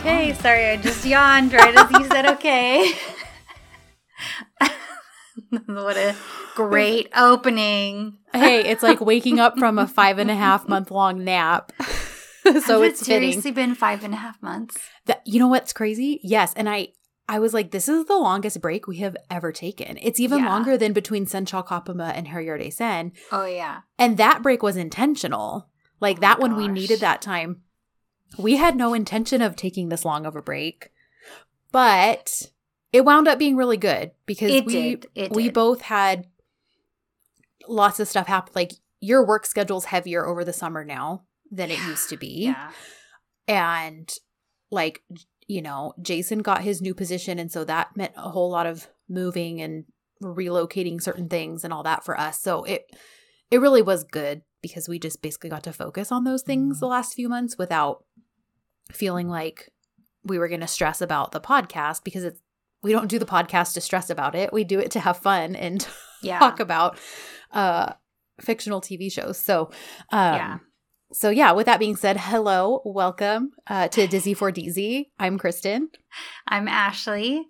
Okay, 0.00 0.32
sorry, 0.34 0.66
I 0.70 0.76
just 0.78 1.04
yawned 1.04 1.52
right 1.52 1.76
as 1.76 1.90
you 1.90 2.04
said 2.06 2.24
okay. 2.26 2.92
what 5.66 5.96
a 5.96 6.16
great 6.54 7.08
opening. 7.14 8.16
Hey, 8.32 8.64
it's 8.70 8.82
like 8.82 9.00
waking 9.02 9.38
up 9.38 9.58
from 9.58 9.78
a 9.78 9.86
five 9.86 10.18
and 10.18 10.30
a 10.30 10.34
half 10.34 10.66
month 10.66 10.90
long 10.90 11.22
nap. 11.24 11.72
so 12.64 12.82
it's 12.82 13.02
it 13.02 13.04
fitting. 13.04 13.30
seriously 13.32 13.50
been 13.50 13.74
five 13.74 14.02
and 14.02 14.14
a 14.14 14.16
half 14.16 14.42
months. 14.42 14.78
That, 15.04 15.20
you 15.26 15.38
know 15.38 15.48
what's 15.48 15.74
crazy? 15.74 16.18
Yes, 16.22 16.54
and 16.54 16.68
I 16.68 16.88
I 17.28 17.38
was 17.38 17.52
like, 17.52 17.70
this 17.70 17.86
is 17.88 18.06
the 18.06 18.16
longest 18.16 18.60
break 18.62 18.86
we 18.88 18.98
have 18.98 19.16
ever 19.30 19.52
taken. 19.52 19.98
It's 20.00 20.18
even 20.18 20.38
Yeah. 20.38 20.48
longer 20.48 20.78
than 20.78 20.92
between 20.94 21.26
Sen 21.26 21.44
Çal 21.44 21.62
Kapımı 21.62 22.10
and 22.14 22.26
Her 22.28 22.42
Yerde 22.42 22.72
Sen. 22.72 23.12
Oh 23.30 23.44
yeah. 23.44 23.80
And 23.98 24.16
that 24.16 24.42
break 24.42 24.62
was 24.62 24.76
intentional. 24.76 25.68
Like 26.00 26.16
Oh 26.18 26.20
that 26.22 26.40
one 26.40 26.56
we 26.56 26.64
oh 26.64 26.72
needed 26.72 27.00
that 27.00 27.20
time. 27.20 27.62
We 28.38 28.56
had 28.56 28.76
no 28.76 28.94
intention 28.94 29.42
of 29.42 29.56
taking 29.56 29.88
this 29.88 30.04
long 30.04 30.24
of 30.26 30.36
a 30.36 30.42
break. 30.42 30.90
But 31.72 32.50
it 32.92 33.04
wound 33.04 33.28
up 33.28 33.38
being 33.38 33.56
really 33.56 33.76
good 33.76 34.12
because 34.26 34.50
It 34.50 34.66
we. 34.66 34.98
We 35.30 35.48
both 35.50 35.82
had 35.82 36.26
lots 37.68 38.00
of 38.00 38.08
stuff 38.08 38.26
happen 38.26 38.52
like 38.56 38.72
your 39.00 39.24
work 39.26 39.46
schedule's 39.46 39.86
heavier 39.86 40.26
over 40.26 40.44
the 40.44 40.52
summer 40.52 40.84
now 40.84 41.22
than 41.50 41.70
it 41.70 41.78
Yeah. 41.78 41.88
used 41.88 42.08
to 42.08 42.16
be 42.16 42.44
Yeah. 42.46 42.70
and 43.46 44.12
like 44.70 45.02
you 45.46 45.60
know 45.62 45.92
jason 46.00 46.40
got 46.40 46.62
his 46.62 46.80
new 46.80 46.94
position 46.94 47.38
and 47.38 47.52
so 47.52 47.62
that 47.64 47.96
meant 47.96 48.12
a 48.16 48.30
whole 48.30 48.50
lot 48.50 48.66
of 48.66 48.88
moving 49.08 49.60
and 49.60 49.84
relocating 50.22 51.00
certain 51.02 51.28
things 51.28 51.62
and 51.64 51.72
all 51.72 51.82
that 51.82 52.02
for 52.04 52.18
us 52.18 52.40
so 52.40 52.64
it 52.64 52.90
it 53.50 53.60
really 53.60 53.82
was 53.82 54.04
good 54.04 54.42
because 54.62 54.88
we 54.88 54.98
just 54.98 55.22
basically 55.22 55.50
got 55.50 55.62
to 55.64 55.72
focus 55.72 56.10
on 56.10 56.24
those 56.24 56.42
things 56.42 56.80
the 56.80 56.86
last 56.86 57.14
few 57.14 57.28
months 57.28 57.56
without 57.58 58.04
feeling 58.92 59.28
like 59.28 59.70
we 60.24 60.38
were 60.38 60.48
going 60.48 60.60
to 60.60 60.66
stress 60.66 61.00
about 61.00 61.32
the 61.32 61.40
podcast 61.40 62.04
because 62.04 62.24
it's 62.24 62.40
we 62.82 62.92
don't 62.92 63.08
do 63.08 63.18
the 63.18 63.26
podcast 63.26 63.74
to 63.74 63.80
stress 63.80 64.10
about 64.10 64.34
it 64.34 64.52
we 64.52 64.64
do 64.64 64.78
it 64.78 64.90
to 64.92 65.00
have 65.00 65.16
fun 65.18 65.54
and 65.56 65.86
Yeah. 66.22 66.38
talk 66.38 66.60
about 66.60 66.98
uh 67.52 67.92
fictional 68.40 68.80
tv 68.82 69.10
shows 69.10 69.38
so 69.38 69.70
um 70.12 70.34
Yeah. 70.34 70.58
so 71.12 71.30
yeah 71.30 71.52
with 71.52 71.66
that 71.66 71.78
being 71.78 71.96
said 71.96 72.16
hello 72.18 72.82
welcome 72.84 73.52
uh 73.66 73.88
to 73.88 74.06
dizzy 74.06 74.34
for 74.34 74.50
dz 74.52 75.06
i'm 75.18 75.38
kristen 75.38 75.88
I'm 76.46 76.68
Ashley. 76.68 77.46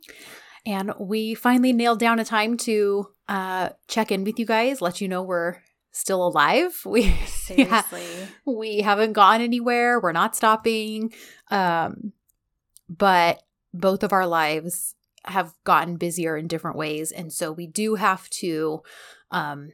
and 0.67 0.93
we 1.01 1.35
finally 1.35 1.73
nailed 1.73 1.99
down 2.01 2.19
a 2.21 2.25
time 2.25 2.57
to 2.59 3.07
uh 3.29 3.71
check 3.89 4.13
in 4.13 4.23
with 4.25 4.39
you 4.39 4.47
guys 4.47 4.81
let 4.81 5.01
you 5.01 5.09
know 5.09 5.23
we're 5.23 5.57
still 5.93 6.27
alive. 6.27 6.81
We 6.87 7.03
yeah, 7.03 7.25
Seriously. 7.27 8.29
we 8.47 8.79
haven't 8.83 9.13
gone 9.15 9.41
anywhere. 9.41 10.01
We're 10.01 10.13
not 10.13 10.37
stopping. 10.37 11.13
Um 11.51 12.13
but 12.89 13.43
both 13.73 14.03
of 14.03 14.13
our 14.13 14.27
lives 14.27 14.95
have 15.25 15.55
gotten 15.65 15.97
busier 15.97 16.37
in 16.37 16.49
different 16.49 16.77
ways. 16.77 17.13
And 17.13 17.33
so 17.33 17.53
we 17.53 17.67
do 17.67 17.95
have 17.97 18.29
to 18.31 18.83
um 19.31 19.71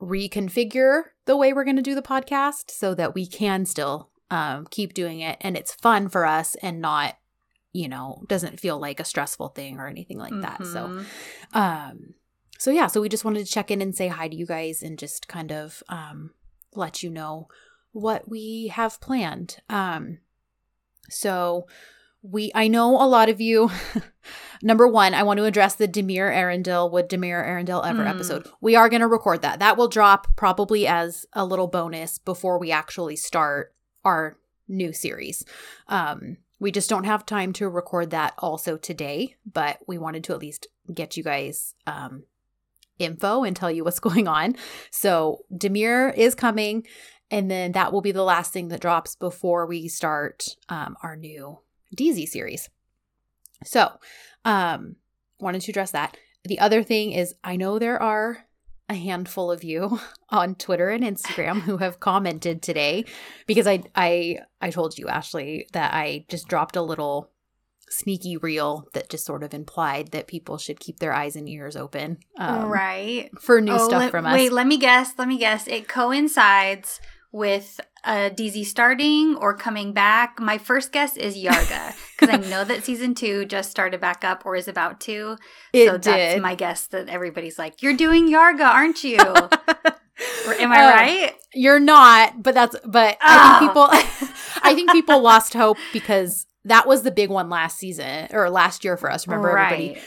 reconfigure 0.00 1.02
the 1.26 1.36
way 1.36 1.52
we're 1.52 1.64
going 1.64 1.76
to 1.76 1.82
do 1.82 1.94
the 1.94 2.02
podcast 2.02 2.70
so 2.70 2.94
that 2.94 3.14
we 3.14 3.26
can 3.26 3.64
still 3.66 4.10
um 4.30 4.66
keep 4.70 4.94
doing 4.94 5.20
it. 5.20 5.36
And 5.40 5.56
it's 5.56 5.74
fun 5.74 6.08
for 6.08 6.24
us 6.26 6.54
and 6.56 6.80
not 6.80 7.16
you 7.72 7.88
know 7.88 8.22
doesn't 8.28 8.60
feel 8.60 8.78
like 8.78 9.00
a 9.00 9.04
stressful 9.04 9.48
thing 9.50 9.78
or 9.78 9.86
anything 9.86 10.18
like 10.18 10.38
that. 10.40 10.58
So 10.66 10.88
Mhm. 10.88 11.06
um, 11.56 12.14
so 12.62 12.70
yeah, 12.70 12.86
so 12.86 13.00
we 13.00 13.08
just 13.08 13.24
wanted 13.24 13.44
to 13.44 13.50
check 13.52 13.72
in 13.72 13.82
and 13.82 13.92
say 13.92 14.06
hi 14.06 14.28
to 14.28 14.36
you 14.36 14.46
guys 14.46 14.84
and 14.84 14.96
just 14.96 15.26
kind 15.26 15.50
of 15.50 15.82
um 15.88 16.30
let 16.76 17.02
you 17.02 17.10
know 17.10 17.48
what 17.90 18.28
we 18.28 18.68
have 18.68 19.00
planned. 19.00 19.56
Um, 19.68 20.18
so 21.10 21.66
we 22.22 22.52
I 22.54 22.68
know 22.68 22.90
a 23.02 23.08
lot 23.08 23.28
of 23.28 23.40
you 23.40 23.68
number 24.62 24.86
one, 24.86 25.12
I 25.12 25.24
want 25.24 25.38
to 25.38 25.44
address 25.44 25.74
the 25.74 25.88
Demir 25.88 26.32
Arundel 26.32 26.88
would 26.90 27.08
Demir 27.08 27.44
Arundel 27.44 27.82
ever 27.82 28.04
Mm. 28.04 28.10
episode. 28.10 28.46
We 28.60 28.76
are 28.76 28.88
gonna 28.88 29.08
record 29.08 29.42
that. 29.42 29.58
That 29.58 29.76
will 29.76 29.88
drop 29.88 30.28
probably 30.36 30.86
as 30.86 31.26
a 31.32 31.44
little 31.44 31.66
bonus 31.66 32.18
before 32.18 32.60
we 32.60 32.70
actually 32.70 33.16
start 33.16 33.74
our 34.04 34.38
new 34.68 34.92
series. 34.92 35.44
Um 35.88 36.36
we 36.60 36.70
just 36.70 36.88
don't 36.88 37.10
have 37.10 37.26
time 37.26 37.52
to 37.54 37.68
record 37.68 38.10
that 38.10 38.34
also 38.38 38.76
today, 38.76 39.34
but 39.44 39.78
we 39.88 39.98
wanted 39.98 40.22
to 40.22 40.32
at 40.32 40.38
least 40.38 40.68
get 40.94 41.16
you 41.16 41.24
guys 41.24 41.74
um, 41.88 42.22
info 43.02 43.44
and 43.44 43.54
tell 43.54 43.70
you 43.70 43.84
what's 43.84 44.00
going 44.08 44.28
on. 44.28 44.56
So 44.90 45.44
Demir 45.52 46.16
is 46.16 46.34
coming, 46.34 46.86
and 47.30 47.50
then 47.50 47.72
that 47.72 47.92
will 47.92 48.02
be 48.02 48.12
the 48.12 48.22
last 48.22 48.52
thing 48.52 48.68
that 48.68 48.80
drops 48.80 49.16
before 49.16 49.66
we 49.66 49.88
start 49.88 50.44
um, 50.68 50.96
our 51.02 51.16
new 51.16 51.58
DZ 51.96 52.28
series. 52.28 52.68
So, 53.64 53.90
um, 54.44 54.96
wanted 55.40 55.62
to 55.62 55.72
address 55.72 55.92
that. 55.92 56.16
The 56.44 56.58
other 56.58 56.82
thing 56.82 57.12
is, 57.12 57.34
I 57.44 57.56
know 57.56 57.78
there 57.78 58.00
are 58.02 58.44
a 58.88 58.94
handful 58.94 59.50
of 59.50 59.64
you 59.64 60.00
on 60.30 60.54
Twitter 60.54 60.90
and 60.90 61.02
Instagram 61.02 61.60
who 61.62 61.78
have 61.78 62.00
commented 62.00 62.62
today 62.62 63.04
because 63.46 63.66
I 63.66 63.82
I 63.94 64.38
I 64.60 64.70
told 64.70 64.98
you 64.98 65.08
Ashley 65.08 65.66
that 65.72 65.92
I 65.94 66.26
just 66.28 66.48
dropped 66.48 66.76
a 66.76 66.82
little 66.82 67.30
sneaky 67.92 68.36
reel 68.36 68.86
that 68.94 69.08
just 69.10 69.24
sort 69.24 69.42
of 69.42 69.52
implied 69.54 70.10
that 70.12 70.26
people 70.26 70.56
should 70.58 70.80
keep 70.80 70.98
their 70.98 71.12
eyes 71.12 71.36
and 71.36 71.48
ears 71.48 71.76
open 71.76 72.18
um, 72.38 72.68
right. 72.70 73.30
for 73.40 73.60
new 73.60 73.72
Oh, 73.72 73.86
stuff 73.88 74.00
let- 74.00 74.10
from 74.10 74.26
us. 74.26 74.34
Wait, 74.34 74.52
let 74.52 74.66
me 74.66 74.78
guess. 74.78 75.12
Let 75.18 75.28
me 75.28 75.38
guess. 75.38 75.68
It 75.68 75.88
coincides 75.88 77.00
with 77.32 77.80
uh, 78.04 78.28
DZ 78.30 78.64
starting 78.66 79.36
or 79.36 79.56
coming 79.56 79.92
back. 79.92 80.38
My 80.40 80.58
first 80.58 80.92
guess 80.92 81.16
is 81.16 81.36
Yargı 81.36 81.94
because 82.20 82.34
I 82.34 82.36
know 82.50 82.64
that 82.64 82.84
season 82.84 83.14
two 83.14 83.44
just 83.46 83.70
started 83.70 84.00
back 84.00 84.24
up 84.24 84.44
or 84.44 84.56
is 84.56 84.68
about 84.68 85.00
to. 85.02 85.36
it 85.72 85.86
so 85.88 85.92
did. 85.92 86.02
that's 86.02 86.40
my 86.42 86.54
guess 86.54 86.86
that 86.88 87.08
everybody's 87.08 87.58
like, 87.58 87.82
"You're 87.82 87.96
doing 87.96 88.28
Yargı, 88.28 88.64
aren't 88.64 89.02
you?" 89.04 89.18
Or 90.46 90.54
am 90.54 90.70
I 90.72 90.84
Uh, 90.84 90.90
right? 90.90 91.34
You're 91.54 91.80
not, 91.80 92.42
but 92.42 92.54
that's 92.54 92.76
but 92.84 93.16
I 93.20 93.34
Ah. 93.34 93.56
think 93.58 93.70
people 93.70 93.88
I 94.62 94.74
think 94.74 94.92
people 94.92 95.20
lost 95.20 95.54
hope 95.54 95.78
because 95.92 96.46
that 96.64 96.86
was 96.86 97.02
the 97.02 97.10
big 97.10 97.30
one 97.30 97.48
last 97.50 97.78
season 97.78 98.28
or 98.32 98.48
last 98.50 98.84
year 98.84 98.96
for 98.96 99.10
us. 99.10 99.26
Remember 99.26 99.56
everybody? 99.56 100.00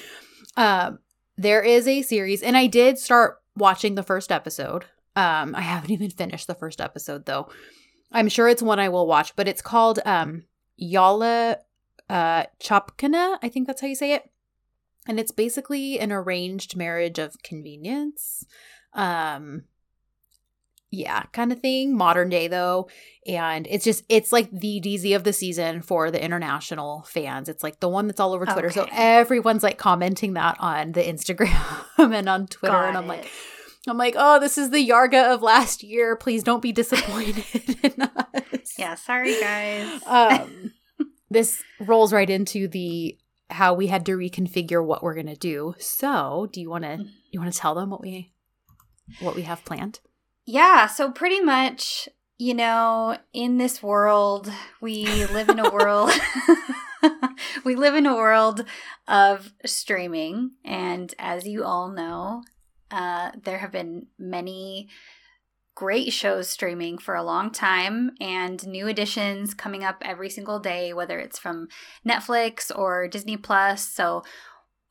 Um 0.58 1.00
there 1.38 1.62
is 1.62 1.88
a 1.88 2.02
series 2.02 2.42
and 2.42 2.56
I 2.56 2.68
did 2.68 2.98
start 2.98 3.42
watching 3.58 3.96
the 3.96 4.04
first 4.04 4.32
episode. 4.32 4.86
Um 5.16 5.56
I 5.56 5.62
haven't 5.62 5.92
even 5.92 6.10
finished 6.10 6.48
the 6.48 6.56
first 6.56 6.80
episode 6.80 7.26
though. 7.26 7.50
I'm 8.12 8.30
sure 8.30 8.48
it's 8.48 8.62
one 8.62 8.80
I 8.80 8.90
will 8.90 9.08
watch, 9.08 9.36
but 9.36 9.48
it's 9.48 9.62
called 9.62 10.00
um 10.06 10.44
Yalı 10.82 11.58
uh 12.10 12.44
Çapkını, 12.60 13.38
I 13.42 13.50
think 13.50 13.68
that's 13.68 13.82
how 13.82 13.88
you 13.88 13.96
say 13.96 14.14
it. 14.14 14.24
And 15.08 15.20
it's 15.20 15.32
basically 15.32 16.00
an 16.00 16.12
arranged 16.12 16.76
marriage 16.76 17.20
of 17.20 17.42
convenience. 17.44 18.46
Um 18.94 19.66
yeah, 20.96 21.24
kind 21.34 21.52
of 21.52 21.60
thing. 21.60 21.96
Modern 21.96 22.30
day 22.30 22.48
though. 22.48 22.90
And 23.28 23.68
it's 23.70 23.84
just 23.84 24.04
it's 24.10 24.32
like 24.32 24.50
the 24.52 24.80
DZ 24.82 25.16
of 25.16 25.24
the 25.24 25.34
season 25.34 25.82
for 25.82 26.12
the 26.12 26.24
international 26.24 27.04
fans. 27.04 27.50
It's 27.50 27.64
like 27.64 27.80
the 27.80 27.90
one 27.90 28.08
that's 28.08 28.20
all 28.20 28.34
over 28.34 28.46
Twitter. 28.46 28.70
So 28.72 28.88
everyone's 28.92 29.64
like 29.64 29.78
commenting 29.78 30.34
that 30.34 30.58
on 30.60 30.94
the 30.94 31.02
Instagram 31.02 31.86
and 31.98 32.30
on 32.30 32.48
Twitter. 32.48 32.74
Got 32.74 32.90
and 32.90 32.98
I'm 32.98 33.06
it. 33.06 33.08
like, 33.08 33.32
I'm 33.88 33.98
like, 33.98 34.16
oh, 34.18 34.40
this 34.40 34.58
is 34.58 34.70
the 34.70 34.88
Yargı 34.88 35.34
of 35.34 35.42
last 35.42 35.84
year. 35.84 36.16
Please 36.16 36.44
don't 36.44 36.62
be 36.62 36.72
disappointed 36.72 37.44
in 37.84 38.02
us. 38.02 38.74
yeah. 38.78 38.96
Sorry, 38.96 39.40
guys. 39.40 40.02
Um, 40.06 40.74
this 41.30 41.64
rolls 41.80 42.14
right 42.14 42.30
into 42.30 42.68
the 42.68 43.18
how 43.52 43.74
we 43.74 43.88
had 43.88 44.06
to 44.08 44.14
reconfigure 44.14 44.84
what 44.84 45.04
we're 45.04 45.14
gonna 45.16 45.36
do. 45.36 45.76
So, 45.78 46.48
do 46.52 46.62
you 46.62 46.70
want 46.70 46.84
to 46.84 47.06
you 47.32 47.40
want 47.40 47.54
to 47.54 47.60
tell 47.60 47.76
them 47.76 47.90
what 47.90 48.02
we 48.02 48.34
what 49.20 49.36
we 49.36 49.44
have 49.44 49.64
planned? 49.66 50.00
Yeah, 50.46 50.86
so 50.86 51.12
pretty 51.12 51.42
much, 51.42 52.08
you 52.38 52.54
know, 52.54 53.18
in 53.34 53.58
this 53.58 53.82
world, 53.82 54.52
we 54.80 55.26
live 55.28 55.50
in 55.50 55.60
a 55.60 55.72
world 55.72 56.12
we 57.66 57.76
live 57.76 57.96
in 57.96 58.06
a 58.06 58.16
world 58.16 58.64
of 59.08 59.54
streaming 59.66 60.52
and 60.64 61.14
as 61.18 61.48
you 61.48 61.64
all 61.64 61.90
know, 61.90 62.44
uh 62.92 63.32
there 63.44 63.58
have 63.58 63.72
been 63.72 64.08
many 64.20 64.90
great 65.74 66.14
shows 66.14 66.48
streaming 66.48 66.98
for 66.98 67.16
a 67.16 67.24
long 67.24 67.52
time 67.52 68.12
and 68.22 68.66
new 68.68 68.88
additions 68.88 69.54
coming 69.54 69.84
up 69.84 69.98
every 70.04 70.30
single 70.30 70.60
day 70.60 70.94
whether 70.94 71.20
it's 71.20 71.40
from 71.40 71.68
Netflix 72.08 72.72
or 72.76 73.08
Disney 73.08 73.38
Plus. 73.38 73.88
So 73.88 74.24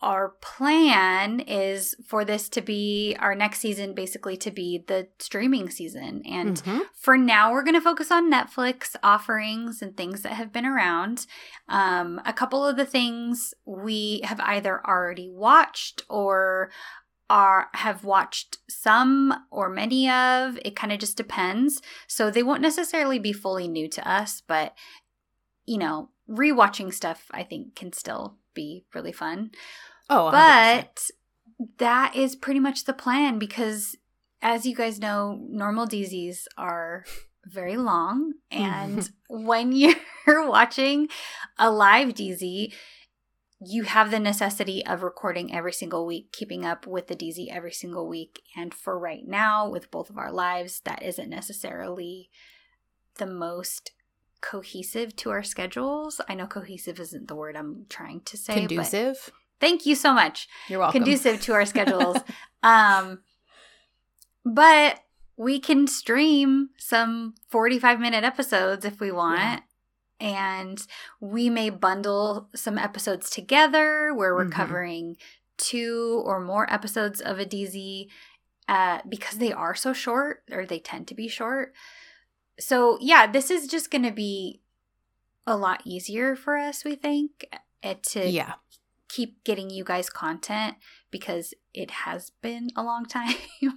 our 0.05 0.35
plan 0.43 1.41
is 1.41 1.95
for 2.07 2.27
this 2.27 2.51
to 2.51 2.61
be 2.61 3.17
our 3.19 3.35
next 3.35 3.61
season 3.61 3.95
basically 3.95 4.37
to 4.37 4.51
be 4.51 4.85
the 4.87 5.09
streaming 5.19 5.71
season 5.71 6.21
and 6.27 6.63
Mhm. 6.63 6.83
for 6.95 7.17
now 7.17 7.51
we're 7.51 7.63
going 7.63 7.75
to 7.75 7.81
focus 7.81 8.11
on 8.11 8.31
netflix 8.31 8.95
offerings 9.03 9.81
and 9.81 9.97
things 9.97 10.21
that 10.21 10.35
have 10.35 10.53
been 10.53 10.67
around 10.67 11.27
um, 11.69 12.21
a 12.27 12.35
couple 12.35 12.67
of 12.67 12.77
the 12.77 12.85
things 12.85 13.55
we 13.65 14.21
have 14.25 14.41
either 14.41 14.87
already 14.87 15.31
watched 15.31 16.03
or 16.11 16.71
are 17.31 17.69
have 17.73 18.05
watched 18.05 18.59
some 18.69 19.33
or 19.51 19.71
many 19.71 20.11
of 20.11 20.59
it 20.67 20.77
kind 20.77 20.93
of 20.93 20.99
just 20.99 21.17
depends 21.17 21.81
so 22.07 22.31
they 22.31 22.43
won't 22.43 22.61
necessarily 22.61 23.19
be 23.19 23.33
fully 23.33 23.67
new 23.67 23.89
to 23.89 24.07
us 24.07 24.43
but 24.47 24.75
you 25.65 25.79
know 25.79 26.11
rewatching 26.29 26.93
stuff 26.93 27.25
I 27.31 27.43
think 27.43 27.75
can 27.75 27.93
still 27.95 28.37
be 28.55 28.85
really 28.95 29.13
fun. 29.13 29.51
Oh, 30.11 30.31
100%. 30.31 30.33
But 30.33 31.11
that 31.79 32.15
is 32.15 32.37
pretty 32.37 32.61
much 32.61 32.85
the 32.85 32.93
plan 32.93 33.39
because 33.39 33.97
as 34.43 34.67
you 34.67 34.75
guys 34.75 34.99
know, 35.01 35.39
normal 35.49 35.87
DZs 35.87 36.45
are 36.59 37.05
very 37.47 37.77
long 37.77 38.35
and 38.51 39.11
when 39.29 39.73
you're 39.73 39.97
watching 40.49 41.09
a 41.59 41.71
live 41.71 42.15
DZ, 42.15 42.73
you 43.67 43.85
have 43.85 44.11
the 44.11 44.21
necessity 44.21 44.85
of 44.85 45.03
recording 45.03 45.55
every 45.55 45.73
single 45.73 46.07
week, 46.07 46.33
keeping 46.33 46.65
up 46.65 46.87
with 46.87 47.07
the 47.07 47.17
DZ 47.17 47.49
every 47.51 47.73
single 47.73 48.07
week. 48.07 48.43
And 48.57 48.75
for 48.75 48.99
right 48.99 49.27
now, 49.27 49.69
with 49.69 49.91
both 49.91 50.11
of 50.11 50.19
our 50.19 50.33
lives, 50.33 50.81
that 50.85 51.03
isn't 51.03 51.31
necessarily 51.31 52.31
the 53.17 53.27
most 53.27 53.93
cohesive 54.41 55.17
to 55.17 55.31
our 55.31 55.43
schedules. 55.43 56.21
I 56.29 56.35
know 56.35 56.47
cohesive 56.47 57.01
isn't 57.01 57.29
the 57.29 57.35
word 57.35 57.57
I'm 57.57 57.87
trying 57.89 58.21
to 58.23 58.37
say. 58.37 58.55
but 58.55 58.69
conducive. 58.69 59.31
Thank 59.61 59.87
you 59.87 59.95
so 59.95 60.13
much. 60.13 60.49
You're 60.69 60.81
welcome. 60.81 61.01
Conducive 61.03 61.41
to 61.43 61.53
our 61.53 61.65
schedules. 61.65 62.17
um, 62.63 63.21
but 64.45 65.01
we 65.37 65.59
can 65.59 65.87
stream 65.87 66.71
some 66.77 67.35
45 67.49 67.99
minute 68.01 68.25
episodes 68.25 68.85
if 68.85 69.01
we 69.01 69.11
want. 69.11 69.39
Yeah. 69.41 69.61
And 70.21 70.87
we 71.21 71.51
may 71.51 71.71
bundle 71.71 72.49
some 72.55 72.79
episodes 72.79 73.29
together 73.31 74.15
where 74.15 74.35
we're 74.35 74.47
Mhm. 74.47 74.53
covering 74.53 75.17
two 75.57 76.23
or 76.25 76.41
more 76.41 76.73
episodes 76.73 77.21
of 77.21 77.39
a 77.39 77.45
DZ 77.45 78.09
uh, 78.69 79.01
because 79.09 79.39
they 79.39 79.53
are 79.53 79.75
so 79.75 79.93
short 79.93 80.43
or 80.51 80.65
they 80.65 80.79
tend 80.79 81.09
to 81.09 81.15
be 81.15 81.29
short. 81.29 81.75
So, 82.59 82.97
yeah, 83.01 83.27
this 83.27 83.51
is 83.51 83.67
just 83.67 83.91
going 83.91 84.05
to 84.05 84.11
be 84.13 84.61
a 85.47 85.57
lot 85.57 85.83
easier 85.85 86.35
for 86.37 86.57
us, 86.57 86.85
we 86.85 86.95
think, 86.95 87.47
uh, 87.83 87.95
to 88.11 88.27
Yeah. 88.29 88.55
Keep 89.15 89.45
getting 89.45 89.71
you 89.71 89.85
guys 89.85 90.11
content 90.11 90.77
because 91.11 91.55
it 91.73 91.91
has 91.91 92.31
been 92.43 92.71
a 92.77 92.83
long 92.83 93.07
time. 93.07 93.37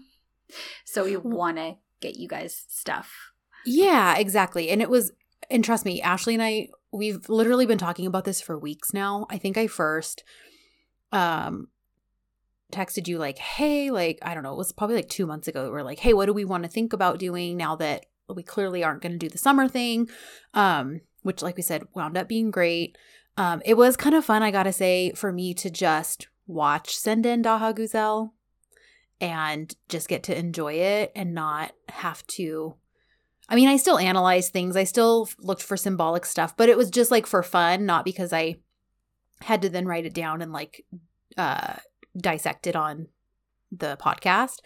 so 0.85 1.03
we 1.03 1.15
want 1.15 1.57
to 1.57 1.75
get 2.01 2.15
you 2.15 2.27
guys 2.27 2.65
stuff. 2.67 3.31
Yeah, 3.65 4.17
exactly. 4.17 4.69
And 4.69 4.81
it 4.81 4.89
was, 4.89 5.11
and 5.49 5.63
trust 5.63 5.85
me, 5.85 6.01
Ashley 6.01 6.33
and 6.33 6.43
I, 6.43 6.69
we've 6.91 7.29
literally 7.29 7.65
been 7.65 7.77
talking 7.77 8.07
about 8.07 8.25
this 8.25 8.41
for 8.41 8.57
weeks 8.57 8.93
now. 8.93 9.27
I 9.29 9.37
think 9.37 9.57
I 9.57 9.67
first 9.67 10.23
um 11.13 11.67
texted 12.71 13.07
you 13.07 13.17
like, 13.17 13.37
hey, 13.37 13.91
like, 13.91 14.19
I 14.21 14.33
don't 14.33 14.43
know, 14.43 14.53
it 14.53 14.57
was 14.57 14.71
probably 14.71 14.97
like 14.97 15.09
two 15.09 15.25
months 15.25 15.47
ago. 15.47 15.71
We're 15.71 15.83
like, 15.83 15.99
hey, 15.99 16.13
what 16.13 16.25
do 16.25 16.33
we 16.33 16.45
want 16.45 16.63
to 16.63 16.69
think 16.69 16.93
about 16.93 17.19
doing 17.19 17.55
now 17.55 17.75
that 17.77 18.07
we 18.27 18.43
clearly 18.43 18.83
aren't 18.83 19.01
going 19.01 19.13
to 19.13 19.17
do 19.17 19.29
the 19.29 19.37
summer 19.37 19.67
thing? 19.67 20.09
Um, 20.53 21.01
which, 21.21 21.41
like 21.41 21.57
we 21.57 21.63
said, 21.63 21.83
wound 21.93 22.17
up 22.17 22.27
being 22.27 22.51
great. 22.51 22.97
Um, 23.37 23.61
it 23.65 23.75
was 23.75 23.95
kind 23.95 24.15
of 24.15 24.25
fun, 24.25 24.43
I 24.43 24.51
gotta 24.51 24.73
say, 24.73 25.11
for 25.11 25.31
me 25.31 25.53
to 25.55 25.69
just 25.69 26.27
watch 26.47 26.97
Senden 26.97 27.43
Daha 27.43 27.73
Guzel 27.73 28.31
and 29.21 29.73
just 29.89 30.09
get 30.09 30.23
to 30.23 30.37
enjoy 30.37 30.73
it 30.73 31.11
and 31.15 31.33
not 31.33 31.71
have 31.89 32.25
to 32.27 32.75
I 33.49 33.55
mean, 33.55 33.69
I 33.69 33.77
still 33.77 33.97
analyzed 33.97 34.51
things. 34.51 34.75
I 34.75 34.83
still 34.83 35.29
looked 35.39 35.63
for 35.63 35.77
symbolic 35.77 36.25
stuff, 36.25 36.57
but 36.57 36.69
it 36.69 36.77
was 36.77 36.89
just 36.89 37.11
like 37.11 37.25
for 37.25 37.41
fun, 37.43 37.85
not 37.85 38.03
because 38.03 38.33
I 38.33 38.57
had 39.41 39.61
to 39.61 39.69
then 39.69 39.85
write 39.85 40.05
it 40.05 40.13
down 40.13 40.41
and 40.41 40.51
like 40.51 40.83
uh 41.37 41.75
dissect 42.17 42.67
it 42.67 42.75
on 42.75 43.07
the 43.71 43.97
podcast. 44.01 44.59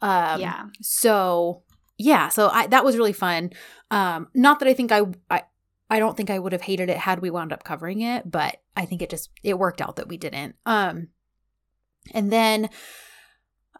Um 0.00 0.40
yeah. 0.40 0.66
so 0.80 1.62
yeah, 1.96 2.28
so 2.28 2.48
I 2.48 2.68
that 2.68 2.84
was 2.84 2.96
really 2.96 3.12
fun. 3.12 3.50
Um 3.90 4.28
not 4.34 4.60
that 4.60 4.68
I 4.68 4.74
think 4.74 4.92
I 4.92 5.02
I 5.30 5.42
I 5.90 5.98
don't 5.98 6.16
think 6.16 6.30
I 6.30 6.38
would 6.38 6.52
have 6.52 6.62
hated 6.62 6.90
it 6.90 6.98
had 6.98 7.20
we 7.20 7.30
wound 7.30 7.52
up 7.52 7.64
covering 7.64 8.00
it, 8.00 8.30
but 8.30 8.60
I 8.76 8.84
think 8.84 9.02
it 9.02 9.10
just 9.10 9.30
it 9.42 9.58
worked 9.58 9.80
out 9.80 9.96
that 9.96 10.08
we 10.08 10.16
didn't. 10.16 10.56
Um 10.66 11.08
and 12.12 12.32
then 12.32 12.68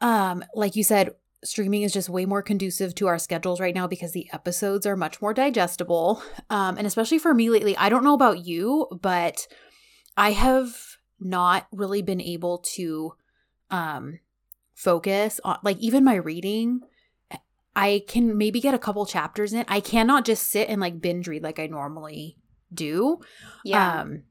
um 0.00 0.44
like 0.55 0.76
you 0.76 0.84
said 0.84 1.14
streaming 1.44 1.82
is 1.82 1.93
just 1.93 2.08
way 2.08 2.25
more 2.26 2.43
conducive 2.43 2.94
to 2.96 3.06
our 3.06 3.19
schedules 3.19 3.60
right 3.60 3.75
now 3.75 3.87
because 3.87 4.12
the 4.12 4.28
episodes 4.32 4.87
are 4.87 4.96
much 4.96 5.20
more 5.20 5.34
digestible. 5.34 6.22
Um 6.50 6.78
and 6.78 6.87
especially 6.87 7.19
for 7.19 7.34
me 7.34 7.50
lately, 7.50 7.76
I 7.76 7.88
don't 7.88 8.05
know 8.05 8.14
about 8.14 8.46
you, 8.46 8.87
but 9.02 9.46
I 10.16 10.32
have 10.32 10.75
not 11.20 11.66
really 11.72 12.02
been 12.02 12.20
able 12.20 12.58
to 12.58 13.14
um 13.70 14.20
focus 14.75 15.40
on 15.44 15.58
like 15.62 15.78
even 15.78 16.05
my 16.05 16.14
reading 16.14 16.81
I 17.78 18.02
can 18.08 18.36
maybe 18.36 18.60
get 18.60 18.75
a 18.75 18.78
couple 18.78 19.06
chapters 19.06 19.52
in. 19.52 19.64
I 19.69 19.80
cannot 19.80 20.25
just 20.25 20.50
sit 20.50 20.69
and 20.69 20.80
like 20.80 21.00
binge 21.00 21.28
read 21.28 21.42
like 21.42 21.58
I 21.58 21.66
normally 21.66 22.36
do. 22.72 23.20
Yeah. 23.64 24.00
Um 24.00 24.25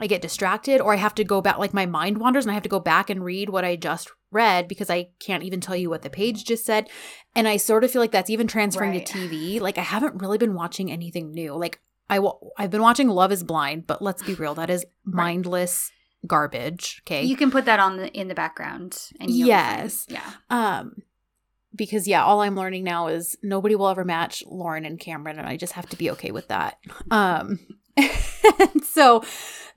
I 0.00 0.06
get 0.06 0.22
distracted 0.22 0.80
or 0.80 0.92
I 0.92 0.96
have 0.96 1.14
to 1.16 1.24
go 1.24 1.40
back 1.40 1.58
like 1.58 1.74
my 1.74 1.86
mind 1.86 2.18
wanders 2.18 2.44
and 2.44 2.50
I 2.52 2.54
have 2.54 2.62
to 2.62 2.68
go 2.68 2.78
back 2.78 3.10
and 3.10 3.24
read 3.24 3.48
what 3.50 3.64
I 3.64 3.74
just 3.74 4.10
read 4.30 4.68
because 4.68 4.90
I 4.90 5.08
can't 5.18 5.42
even 5.42 5.60
tell 5.60 5.74
you 5.74 5.90
what 5.90 6.02
the 6.02 6.10
page 6.10 6.44
just 6.44 6.64
said. 6.64 6.88
And 7.34 7.48
I 7.48 7.56
sort 7.56 7.82
of 7.82 7.90
feel 7.90 8.00
like 8.02 8.12
that's 8.12 8.30
even 8.30 8.46
transferring 8.46 8.90
Right. 8.92 9.06
to 9.06 9.18
TV. 9.18 9.60
Like 9.60 9.76
I 9.78 9.82
haven't 9.82 10.20
really 10.22 10.38
been 10.38 10.54
watching 10.54 10.90
anything 10.92 11.32
new. 11.32 11.54
Like 11.56 11.80
I 12.08 12.20
wa- 12.20 12.38
I've 12.56 12.70
been 12.70 12.82
watching 12.82 13.08
Love 13.08 13.32
is 13.32 13.42
Blind, 13.42 13.86
but 13.88 14.00
let's 14.00 14.22
be 14.22 14.34
real, 14.34 14.54
that 14.54 14.70
is 14.70 14.84
mindless 15.04 15.90
garbage, 16.26 17.02
okay? 17.06 17.22
you 17.24 17.36
can 17.36 17.50
put 17.50 17.64
that 17.64 17.80
on 17.80 17.96
the 17.96 18.08
in 18.12 18.28
the 18.28 18.34
background 18.34 19.10
and. 19.20 19.30
Yes. 19.30 20.06
Yeah. 20.08 20.30
Um, 20.50 20.96
because 21.74 22.08
yeah, 22.08 22.24
all 22.24 22.40
I'm 22.40 22.56
learning 22.56 22.84
now 22.84 23.08
is 23.08 23.36
nobody 23.42 23.74
will 23.74 23.88
ever 23.88 24.04
match 24.04 24.42
Lauren 24.46 24.84
and 24.84 24.98
Cameron, 24.98 25.38
and 25.38 25.48
I 25.48 25.56
just 25.56 25.74
have 25.74 25.88
to 25.90 25.96
be 25.96 26.10
okay 26.12 26.30
with 26.30 26.48
that. 26.48 26.78
Um, 27.10 27.58
so 28.84 29.24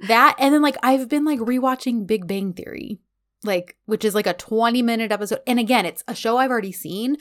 that, 0.01 0.35
and 0.38 0.53
then 0.53 0.61
like 0.61 0.77
I've 0.83 1.09
been 1.09 1.25
like 1.25 1.39
rewatching 1.39 2.05
Big 2.05 2.27
Bang 2.27 2.53
Theory, 2.53 2.99
like 3.43 3.77
which 3.85 4.05
is 4.05 4.13
like 4.13 4.27
a 4.27 4.33
20 4.33 4.81
minute 4.81 5.11
episode, 5.11 5.39
and 5.47 5.59
again, 5.59 5.85
it's 5.85 6.03
a 6.07 6.15
show 6.15 6.38
I've 6.38 6.51
already 6.51 6.71
seen. 6.71 7.17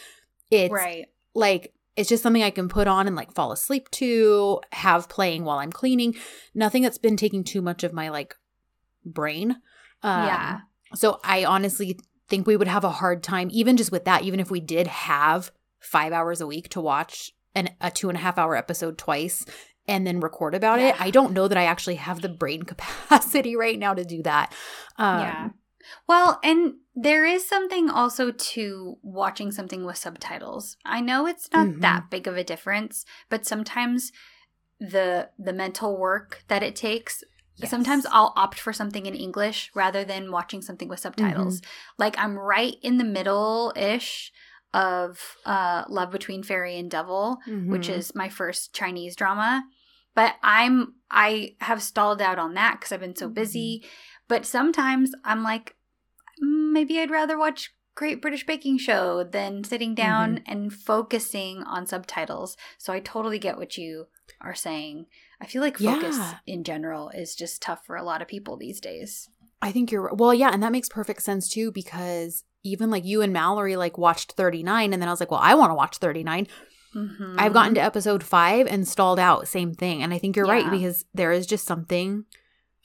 It's 0.50 0.73
right. 0.73 1.06
like 1.34 1.73
it's 1.96 2.08
just 2.08 2.23
something 2.23 2.43
I 2.43 2.50
can 2.50 2.69
put 2.69 2.88
on 2.88 3.06
and 3.06 3.16
like 3.16 3.34
fall 3.34 3.52
asleep 3.52 3.90
to, 3.93 4.61
have 4.73 5.08
playing 5.08 5.44
while 5.44 5.58
I'm 5.58 5.73
cleaning. 5.73 6.16
Nothing 6.55 6.82
that's 6.82 6.99
been 6.99 7.16
taking 7.16 7.44
too 7.44 7.62
much 7.62 7.84
of 7.84 7.93
my 7.93 8.08
like 8.08 8.37
brain. 9.05 9.56
Um, 10.02 10.26
yeah. 10.26 10.61
so 10.95 11.21
I 11.23 11.45
honestly 11.45 11.99
think 12.30 12.46
we 12.46 12.56
would 12.56 12.68
have 12.68 12.84
a 12.84 12.90
hard 12.90 13.22
time, 13.22 13.49
even 13.52 13.76
just 13.76 13.92
with 13.92 14.06
that, 14.06 14.22
even 14.22 14.40
if 14.40 14.50
we 14.50 14.60
did 14.60 14.87
have 14.87 15.50
five 15.80 16.12
hours 16.12 16.40
a 16.40 16.46
week 16.46 16.68
to 16.70 16.80
watch 16.80 17.32
an, 17.54 17.68
a 17.80 17.90
two 17.90 18.08
and 18.08 18.16
a 18.16 18.20
half 18.20 18.38
hour 18.38 18.56
episode 18.56 18.96
twice 18.96 19.44
and 19.88 20.06
then 20.06 20.20
record 20.20 20.54
about 20.54 20.78
Yeah. 20.80 20.90
it. 20.90 21.00
I 21.00 21.10
don't 21.10 21.32
know 21.32 21.49
that 21.49 21.58
I 21.58 21.64
actually 21.64 21.96
have 21.96 22.22
the 22.22 22.28
brain 22.28 22.62
capacity 22.72 23.56
right 23.56 23.78
now 23.78 23.92
to 23.94 24.04
do 24.04 24.22
that. 24.22 24.54
Um, 24.96 25.20
yeah. 25.20 25.49
Well, 26.06 26.38
and 26.44 26.75
there 26.94 27.25
is 27.25 27.49
something 27.49 27.90
also 27.90 28.30
to 28.30 28.96
watching 29.02 29.50
something 29.50 29.84
with 29.84 29.96
subtitles. 29.96 30.76
I 30.84 31.00
know 31.00 31.26
it's 31.26 31.49
not 31.52 31.66
Mhm. 31.66 31.80
that 31.80 32.10
big 32.10 32.28
of 32.28 32.37
a 32.37 32.44
difference, 32.44 33.04
but 33.28 33.46
sometimes 33.46 34.12
the 34.78 35.30
the 35.38 35.52
mental 35.52 35.99
work 35.99 36.44
that 36.49 36.62
it 36.62 36.76
takes 36.76 37.22
yes. 37.62 37.71
Sometimes 37.71 38.07
I'll 38.11 38.33
opt 38.37 38.59
for 38.59 38.73
something 38.73 39.07
in 39.07 39.14
English 39.14 39.71
rather 39.75 40.05
than 40.05 40.31
watching 40.33 40.62
something 40.62 40.88
with 40.88 41.00
subtitles. 41.00 41.61
Like 41.99 42.19
I'm 42.19 42.38
right 42.38 42.76
in 42.83 42.99
the 42.99 43.05
middle 43.05 43.73
ish 43.76 44.33
of 44.73 45.37
uh, 45.45 45.85
Love 45.88 46.11
Between 46.11 46.43
Fairy 46.43 46.79
and 46.79 46.90
Devil, 46.90 47.38
which 47.67 47.88
Mhm. 47.88 47.97
is 47.99 48.14
my 48.14 48.29
first 48.29 48.75
Chinese 48.75 49.17
drama. 49.17 49.64
But 50.14 50.37
I'm 50.43 50.95
I 51.11 51.57
have 51.61 51.83
stalled 51.83 52.21
out 52.23 52.38
on 52.38 52.55
that 52.55 52.75
because 52.79 52.93
I've 52.93 53.00
been 53.00 53.17
so 53.17 53.29
busy. 53.29 53.85
But 54.29 54.47
sometimes 54.47 55.12
I'm 55.25 55.43
like, 55.43 55.76
"Mm, 56.43 56.73
maybe 56.73 57.00
I'd 57.00 57.11
rather 57.11 57.37
watch 57.38 57.73
Great 58.00 58.23
British 58.23 58.47
Baking 58.47 58.78
Show 58.78 59.25
than 59.25 59.62
sitting 59.62 59.95
down 59.95 60.40
and 60.47 60.73
focusing 60.73 61.62
on 61.64 61.85
subtitles. 61.87 62.57
So 62.78 62.95
I 62.95 63.00
totally 63.00 63.38
get 63.38 63.59
what 63.59 63.76
you 63.76 64.07
are 64.40 64.54
saying. 64.54 65.04
I 65.38 65.45
feel 65.45 65.61
like 65.61 65.76
focus 65.76 66.16
Yeah. 66.16 66.35
in 66.47 66.64
general 66.64 67.11
is 67.11 67.35
just 67.35 67.61
tough 67.61 67.85
for 67.85 67.97
a 67.97 68.02
lot 68.02 68.23
of 68.23 68.26
people 68.28 68.57
these 68.57 68.80
days. 68.80 69.28
I 69.61 69.71
think 69.71 69.92
you're 69.92 70.14
well, 70.14 70.33
yeah, 70.33 70.49
and 70.50 70.62
that 70.62 70.73
makes 70.73 70.88
perfect 70.88 71.23
sense 71.23 71.47
too 71.47 71.71
because 71.73 72.42
even 72.62 72.88
like 72.88 73.04
you 73.04 73.21
and 73.21 73.35
Mallory 73.35 73.76
like 73.76 73.99
watched 73.99 74.33
39 74.33 74.95
and 74.95 75.02
then 75.02 75.07
I 75.11 75.12
was 75.12 75.21
like, 75.21 75.30
well, 75.30 75.40
I 75.42 75.54
want 75.54 75.69
to 75.69 75.75
watch 75.75 75.99
39. 75.99 76.47
Mhm. 76.97 77.35
I've 77.37 77.52
gotten 77.52 77.75
to 77.75 77.83
episode 77.83 78.23
5 78.23 78.66
and 78.66 78.88
stalled 78.88 79.19
out, 79.19 79.47
same 79.47 79.75
thing. 79.75 80.02
And 80.02 80.14
I 80.14 80.16
think 80.19 80.37
you're 80.37 80.47
right 80.47 80.71
because 80.71 81.04
there 81.12 81.33
is 81.33 81.47
just 81.47 81.66
something 81.66 82.25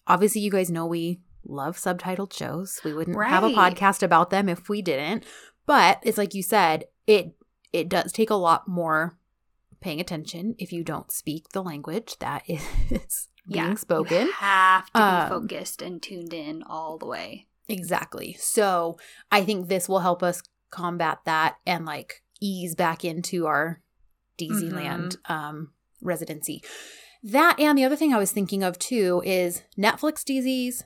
obviously 0.08 0.42
you 0.42 0.52
guys 0.52 0.70
know 0.70 0.86
we 0.86 1.22
love 1.46 1.78
subtitled 1.78 2.34
shows. 2.34 2.80
We 2.84 2.94
wouldn't 2.94 3.18
have 3.24 3.44
a 3.44 3.50
podcast 3.50 4.04
about 4.04 4.30
them 4.30 4.50
if 4.50 4.70
we 4.70 4.82
didn't. 4.82 5.24
But 5.66 6.00
it's 6.04 6.18
like 6.18 6.34
you 6.34 6.44
said, 6.44 6.86
it 7.08 7.36
it 7.74 7.90
does 7.90 8.12
take 8.12 8.30
a 8.30 8.36
lot 8.36 8.68
more 8.68 9.18
paying 9.82 10.00
attention 10.00 10.56
if 10.58 10.72
you 10.72 10.84
don't 10.84 11.12
speak 11.12 11.50
the 11.50 11.62
language 11.64 12.18
that 12.20 12.44
is 12.48 13.28
being 13.48 13.72
You 13.72 13.76
spoken. 13.78 14.28
You 14.28 14.34
have 14.34 14.86
to 14.88 14.92
be 14.94 15.00
Um, 15.00 15.30
focused 15.30 15.82
and 15.82 16.02
tuned 16.02 16.34
in 16.34 16.64
all 16.64 16.98
the 16.98 17.06
way. 17.06 17.48
Exactly. 17.68 18.36
So 18.40 18.98
I 19.32 19.44
think 19.44 19.68
this 19.68 19.90
will 19.90 20.00
help 20.00 20.22
us 20.24 20.42
combat 20.72 21.20
that 21.26 21.58
and 21.66 21.86
like 21.86 22.24
ease 22.42 22.76
back 22.76 23.04
into 23.06 23.46
our 23.48 23.82
DZ 24.38 24.72
land 24.72 25.18
um, 25.26 25.72
residency. 26.02 26.62
that 27.24 27.60
and 27.60 27.78
the 27.78 27.84
other 27.86 27.96
thing 27.96 28.14
I 28.14 28.20
was 28.20 28.32
thinking 28.32 28.62
of 28.64 28.78
too 28.78 29.22
is 29.26 29.64
Netflix 29.78 30.24
DZs. 30.24 30.84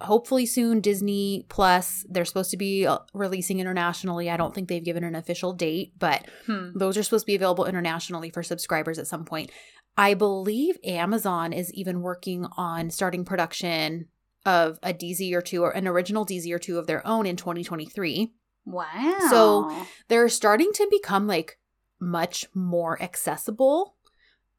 Hopefully 0.00 0.46
soon 0.46 0.80
Disney 0.80 1.44
Plus. 1.48 2.04
They're 2.08 2.24
supposed 2.24 2.50
to 2.52 2.56
be 2.56 2.86
uh, 2.86 2.98
releasing 3.14 3.60
internationally. 3.60 4.30
I 4.30 4.36
don't 4.36 4.54
think 4.54 4.68
they've 4.68 4.84
given 4.84 5.04
an 5.04 5.14
official 5.14 5.52
date, 5.52 5.92
but 5.98 6.26
Hmm. 6.46 6.70
those 6.76 6.96
are 6.96 7.02
supposed 7.02 7.24
to 7.24 7.26
be 7.26 7.34
available 7.34 7.66
internationally 7.66 8.30
for 8.30 8.42
subscribers 8.42 8.98
at 8.98 9.06
some 9.06 9.24
point. 9.24 9.50
I 9.96 10.14
believe 10.14 10.78
Amazon 10.84 11.52
is 11.52 11.72
even 11.74 12.00
working 12.00 12.46
on 12.56 12.90
starting 12.90 13.24
production 13.24 14.06
of 14.46 14.78
a 14.82 14.94
DZ 14.94 15.34
or 15.34 15.42
two 15.42 15.62
or 15.62 15.70
an 15.72 15.86
original 15.86 16.24
DZ 16.24 16.50
or 16.52 16.58
two 16.58 16.78
of 16.78 16.86
their 16.86 17.06
own 17.06 17.26
in 17.26 17.36
2023. 17.36 18.32
Wow. 18.64 19.18
So- 19.28 19.86
They're 20.08 20.28
starting 20.28 20.72
to 20.74 20.86
become 20.90 21.26
like 21.26 21.58
much 22.00 22.46
more 22.54 23.00
accessible 23.02 23.96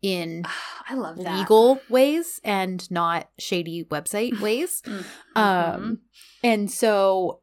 in 0.02 0.44
I 0.90 0.96
love 0.96 1.18
that. 1.18 1.38
legal 1.38 1.80
ways 1.90 2.40
and 2.44 2.90
not 2.92 3.30
shady 3.40 3.84
website 3.86 4.40
ways. 4.42 4.82
Mm, 4.86 5.06
Um 5.36 6.00
and 6.44 6.70
so 6.72 7.42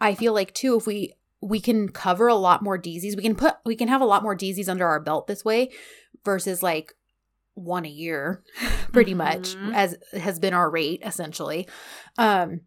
I 0.00 0.14
feel 0.14 0.32
like 0.34 0.52
too 0.54 0.76
if 0.76 0.86
we 0.86 1.14
we 1.40 1.60
can 1.60 1.88
cover 1.90 2.26
a 2.28 2.34
lot 2.34 2.62
more 2.62 2.78
DZs. 2.78 3.16
We 3.16 3.22
can 3.22 3.36
put 3.36 3.54
we 3.64 3.76
can 3.76 3.88
have 3.88 4.00
a 4.00 4.06
lot 4.06 4.22
more 4.22 4.36
DZs 4.36 4.68
under 4.68 4.86
our 4.86 5.00
belt 5.00 5.26
this 5.26 5.44
way 5.44 5.70
versus 6.24 6.62
like 6.62 6.92
one 7.54 7.86
a 7.86 7.88
year 7.90 8.42
pretty 8.92 9.14
much 9.14 9.54
Mhm. 9.56 9.74
as 9.74 9.96
has 10.12 10.38
been 10.38 10.54
our 10.54 10.68
rate 10.68 11.00
essentially. 11.04 11.68
Um 12.18 12.62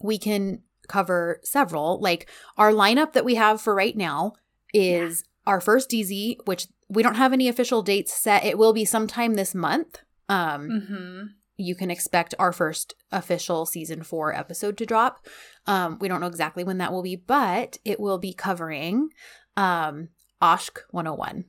we 0.00 0.16
can 0.18 0.62
cover 0.88 1.38
several 1.44 2.00
like 2.00 2.28
our 2.56 2.72
lineup 2.72 3.12
that 3.12 3.24
we 3.24 3.34
have 3.34 3.60
for 3.60 3.74
right 3.74 3.96
now 3.96 4.32
is 4.72 5.24
our 5.46 5.60
first 5.60 5.90
DZ 5.90 6.36
which 6.46 6.66
we 6.88 7.02
don't 7.02 7.16
have 7.16 7.32
any 7.32 7.48
official 7.48 7.82
dates 7.82 8.12
set. 8.14 8.44
It 8.44 8.58
will 8.58 8.72
be 8.72 8.84
sometime 8.84 9.34
this 9.34 9.54
month. 9.54 10.00
Um 10.28 10.68
hmm 10.86 11.20
you 11.60 11.74
can 11.74 11.90
expect 11.90 12.36
our 12.38 12.52
first 12.52 12.94
official 13.10 13.66
season 13.66 14.04
four 14.04 14.32
episode 14.32 14.78
to 14.78 14.86
drop. 14.86 15.26
Um, 15.66 15.98
we 16.00 16.06
don't 16.06 16.20
know 16.20 16.28
exactly 16.28 16.62
when 16.62 16.78
that 16.78 16.92
will 16.92 17.02
be, 17.02 17.16
but 17.16 17.78
it 17.84 17.98
will 17.98 18.18
be 18.18 18.32
covering 18.32 19.08
um, 19.56 20.10
Aşk 20.40 20.78
101. 20.92 21.46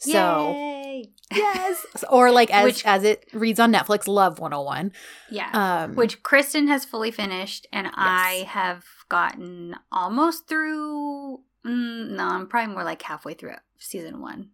So 0.00 0.50
Yay! 0.50 1.12
yes, 1.32 1.86
or 2.10 2.32
like 2.32 2.52
as 2.52 2.64
Which- 2.64 2.84
as 2.84 3.04
it 3.04 3.28
reads 3.32 3.60
on 3.60 3.72
Netflix, 3.72 4.08
Love 4.08 4.40
101. 4.40 4.90
yeah. 5.30 5.50
Um, 5.84 5.94
Which 5.94 6.24
Kristen 6.24 6.66
has 6.66 6.84
fully 6.84 7.12
finished, 7.12 7.68
and 7.72 7.88
I 7.94 8.46
have 8.48 8.84
gotten 9.08 9.76
almost 9.92 10.48
through. 10.48 11.42
Mm, 11.64 12.16
no, 12.16 12.24
I'm 12.26 12.48
probably 12.48 12.74
more 12.74 12.82
like 12.82 13.02
halfway 13.02 13.34
through 13.34 13.54
season 13.78 14.20
one. 14.20 14.50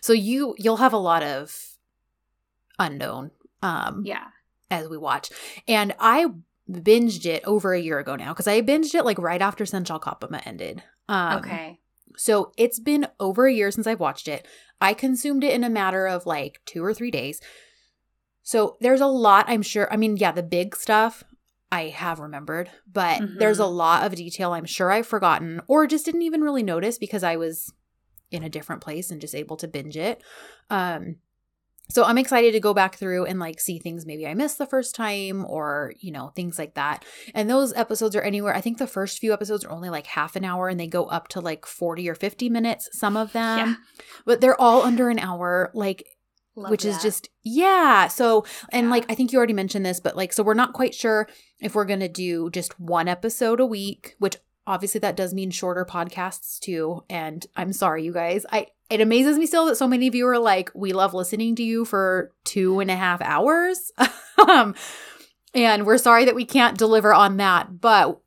So 0.00 0.12
you 0.12 0.54
you'll 0.58 0.78
have 0.78 0.92
a 0.92 0.98
lot 0.98 1.22
of 1.22 1.54
unknown 2.78 3.30
um, 3.62 4.02
Yeah. 4.04 4.26
as 4.70 4.88
we 4.88 4.96
watch, 4.96 5.30
and 5.68 5.94
I 5.98 6.26
binged 6.70 7.26
it 7.26 7.42
over 7.44 7.72
a 7.74 7.80
year 7.80 7.98
ago 7.98 8.16
now 8.16 8.32
because 8.32 8.46
I 8.46 8.62
binged 8.62 8.94
it 8.94 9.04
like 9.04 9.18
right 9.18 9.42
after 9.42 9.66
Sen 9.66 9.84
Çal 9.84 10.00
Kapımı 10.00 10.40
ended. 10.46 10.82
Um, 11.08 11.38
okay. 11.38 11.80
So 12.16 12.52
it's 12.56 12.80
been 12.80 13.06
over 13.18 13.46
a 13.46 13.52
year 13.52 13.70
since 13.70 13.86
I've 13.86 14.00
watched 14.00 14.28
it. 14.28 14.46
I 14.80 14.94
consumed 14.94 15.44
it 15.44 15.52
in 15.52 15.64
a 15.64 15.70
matter 15.70 16.06
of 16.06 16.26
like 16.26 16.60
two 16.66 16.84
or 16.84 16.94
three 16.94 17.10
days. 17.10 17.40
So 18.42 18.76
there's 18.80 19.00
a 19.00 19.06
lot, 19.06 19.44
I'm 19.48 19.62
sure. 19.62 19.92
I 19.92 19.96
mean, 19.96 20.16
yeah, 20.16 20.32
the 20.32 20.42
big 20.42 20.74
stuff 20.76 21.22
I 21.70 21.88
have 21.88 22.18
remembered, 22.18 22.70
but 22.90 23.20
Mhm. 23.20 23.38
there's 23.38 23.60
a 23.60 23.66
lot 23.66 24.04
of 24.04 24.14
detail 24.16 24.52
I'm 24.52 24.64
sure 24.64 24.90
I've 24.90 25.06
forgotten 25.06 25.60
or 25.68 25.86
just 25.86 26.04
didn't 26.04 26.22
even 26.22 26.40
really 26.42 26.62
notice 26.62 26.98
because 26.98 27.22
I 27.22 27.36
was 27.36 27.72
in 28.30 28.42
a 28.42 28.48
different 28.48 28.82
place 28.82 29.10
and 29.10 29.20
just 29.20 29.34
able 29.34 29.56
to 29.58 29.68
binge 29.68 29.96
it. 29.96 30.22
Um, 30.68 31.16
so 31.88 32.04
I'm 32.04 32.18
excited 32.18 32.52
to 32.52 32.60
go 32.60 32.72
back 32.72 32.94
through 32.94 33.24
and 33.24 33.40
like 33.40 33.58
see 33.58 33.80
things 33.80 34.06
maybe 34.06 34.24
I 34.26 34.34
missed 34.34 34.58
the 34.58 34.66
first 34.66 34.94
time 34.94 35.44
or, 35.44 35.92
you 35.98 36.12
know, 36.12 36.28
things 36.36 36.56
like 36.56 36.74
that. 36.74 37.04
And 37.34 37.50
those 37.50 37.72
episodes 37.72 38.14
are 38.14 38.20
anywhere. 38.22 38.54
I 38.54 38.60
think 38.60 38.78
the 38.78 38.86
first 38.86 39.18
few 39.18 39.32
episodes 39.32 39.64
are 39.64 39.72
only 39.72 39.90
like 39.90 40.06
half 40.06 40.36
an 40.36 40.44
hour 40.44 40.68
and 40.68 40.78
they 40.78 40.86
go 40.86 41.06
up 41.06 41.26
to 41.28 41.40
like 41.40 41.66
40 41.66 42.08
or 42.08 42.14
50 42.14 42.48
minutes, 42.48 42.88
some 42.92 43.16
of 43.16 43.32
them. 43.32 43.58
Yeah. 43.58 43.74
But 44.24 44.40
they're 44.40 44.60
all 44.60 44.82
under 44.82 45.08
an 45.08 45.18
hour, 45.18 45.72
like, 45.74 46.04
Love 46.56 46.70
which 46.70 46.84
is 46.84 47.00
just, 47.02 47.28
yeah. 47.42 48.06
So, 48.08 48.44
and 48.70 48.86
Yeah. 48.86 48.90
like, 48.90 49.06
I 49.08 49.14
think 49.16 49.32
you 49.32 49.38
already 49.38 49.52
mentioned 49.52 49.84
this, 49.86 49.98
but 49.98 50.16
like, 50.16 50.32
so 50.32 50.42
we're 50.44 50.54
not 50.54 50.74
quite 50.74 50.94
sure 50.94 51.28
if 51.60 51.74
we're 51.74 51.84
going 51.84 52.00
to 52.00 52.08
do 52.08 52.50
just 52.50 52.78
one 52.78 53.08
episode 53.08 53.58
a 53.58 53.66
week, 53.66 54.14
which 54.18 54.36
obviously 54.66 55.00
that 55.00 55.16
does 55.16 55.34
mean 55.34 55.50
shorter 55.50 55.84
podcasts 55.84 56.58
too. 56.60 57.02
And 57.10 57.44
I'm 57.56 57.72
sorry, 57.72 58.04
you 58.04 58.12
guys. 58.12 58.44
I, 58.52 58.66
it 58.88 59.00
amazes 59.00 59.38
me 59.38 59.46
still 59.46 59.66
that 59.66 59.76
so 59.76 59.88
many 59.88 60.06
of 60.06 60.14
you 60.14 60.26
are 60.28 60.38
like, 60.38 60.70
we 60.74 60.92
love 60.92 61.14
listening 61.14 61.54
to 61.56 61.62
you 61.62 61.84
for 61.84 62.32
two 62.44 62.80
and 62.80 62.90
a 62.90 62.96
half 62.96 63.20
hours. 63.22 63.92
um, 64.48 64.74
and 65.54 65.86
we're 65.86 65.98
sorry 65.98 66.24
that 66.26 66.34
we 66.34 66.44
can't 66.44 66.78
deliver 66.78 67.12
on 67.14 67.36
that, 67.38 67.80
but 67.80 68.20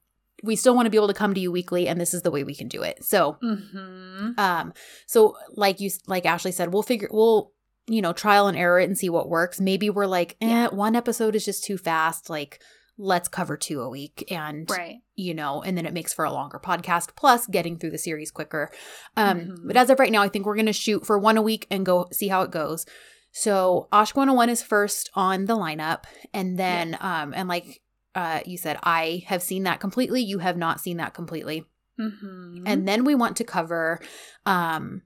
we 0.43 0.55
still 0.57 0.75
want 0.75 0.85
to 0.85 0.89
be 0.89 0.97
able 0.97 1.07
to 1.07 1.13
come 1.13 1.33
to 1.33 1.39
you 1.39 1.51
weekly, 1.51 1.87
and 1.87 2.01
this 2.01 2.13
is 2.13 2.21
the 2.23 2.31
way 2.31 2.43
we 2.43 2.53
can 2.53 2.67
do 2.67 2.81
it. 2.83 3.01
So, 3.05 3.37
Mhm. 3.41 4.37
um, 4.37 4.73
so 5.07 5.37
like 5.55 5.79
you, 5.79 5.89
like 6.07 6.25
Ashley 6.25 6.51
said, 6.51 6.73
we'll 6.73 6.83
figure, 6.83 7.07
we'll, 7.11 7.51
you 7.87 8.01
know, 8.01 8.11
trial 8.11 8.47
and 8.47 8.57
error 8.57 8.79
it 8.79 8.85
and 8.89 8.97
see 8.97 9.09
what 9.09 9.29
works. 9.29 9.61
Maybe 9.61 9.89
we're 9.89 10.05
like, 10.05 10.35
eh, 10.41 10.47
Yeah. 10.47 10.67
one 10.67 10.95
episode 10.97 11.35
is 11.35 11.45
just 11.45 11.63
too 11.63 11.77
fast. 11.77 12.29
Like, 12.29 12.61
let's 12.97 13.27
cover 13.27 13.57
two 13.57 13.81
a 13.81 13.89
week, 13.89 14.23
and 14.29 14.69
Right. 14.69 14.97
you 15.15 15.33
know, 15.33 15.61
and 15.63 15.75
then 15.77 15.85
it 15.85 15.93
makes 15.93 16.13
for 16.13 16.25
a 16.25 16.31
longer 16.31 16.59
podcast, 16.59 17.15
plus 17.15 17.47
getting 17.47 17.77
through 17.77 17.89
the 17.91 17.97
series 17.97 18.29
quicker. 18.31 18.69
Um, 19.17 19.39
Mhm. 19.39 19.67
But 19.67 19.77
as 19.77 19.89
of 19.89 19.99
right 19.99 20.11
now, 20.11 20.21
I 20.21 20.29
think 20.29 20.45
we're 20.45 20.55
going 20.55 20.67
to 20.67 20.73
shoot 20.73 21.05
for 21.05 21.17
one 21.17 21.37
a 21.37 21.41
week 21.41 21.65
and 21.71 21.85
go 21.85 22.07
see 22.11 22.27
how 22.27 22.43
it 22.43 22.51
goes. 22.51 22.85
So 23.31 23.87
Aşk 23.91 24.15
101 24.15 24.49
is 24.49 24.61
first 24.61 25.09
on 25.15 25.45
the 25.45 25.55
lineup. 25.55 26.03
And 26.33 26.57
then, 26.59 26.97
um, 27.01 27.33
and 27.35 27.49
like 27.49 27.81
uh, 28.15 28.41
you 28.45 28.59
said, 28.59 28.77
I 28.83 29.23
have 29.25 29.41
seen 29.41 29.63
that 29.63 29.79
completely. 29.79 30.21
You 30.21 30.37
have 30.37 30.55
not 30.55 30.79
seen 30.79 30.97
that 30.97 31.15
completely. 31.15 31.65
Mhm. 31.99 32.61
And 32.67 32.87
then 32.87 33.05
we 33.05 33.15
want 33.15 33.37
to 33.37 33.43
cover, 33.43 33.99
um, 34.45 35.01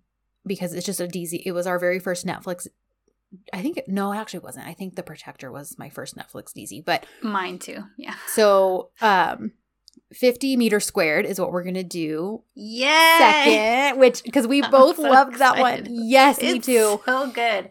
because 0.46 0.74
it's 0.74 0.86
just 0.86 1.00
a 1.00 1.08
DZ, 1.08 1.42
it 1.46 1.54
was 1.54 1.66
our 1.68 1.80
very 1.80 2.00
first 2.00 2.26
Netflix. 2.26 2.68
I 3.52 3.62
think, 3.62 3.78
it, 3.78 3.88
no, 3.90 4.12
it 4.14 4.18
actually 4.18 4.40
wasn't. 4.40 4.68
I 4.68 4.74
think 4.74 4.96
The 4.96 5.04
Protector 5.04 5.52
was 5.52 5.78
my 5.78 5.90
first 5.90 6.16
Netflix 6.16 6.54
DZ. 6.54 6.86
But 6.86 7.06
mine 7.22 7.60
too. 7.60 7.84
Yeah. 7.98 8.16
so, 8.28 8.90
um, 9.02 9.52
50 10.14 10.56
meter 10.56 10.80
squared 10.80 11.26
is 11.26 11.38
what 11.40 11.52
we're 11.52 11.64
going 11.64 11.74
to 11.76 11.84
do 11.84 12.42
Yay! 12.56 13.18
second, 13.20 14.00
which 14.00 14.24
because 14.24 14.48
we 14.48 14.62
both 14.72 14.96
so 14.96 15.02
loved 15.02 15.40
that 15.40 15.58
one. 15.60 15.74
excited. 15.74 15.92
Yes, 15.92 16.42
me 16.42 16.48
It's 16.58 16.66
too. 16.66 17.02
So 17.06 17.30
good. 17.32 17.70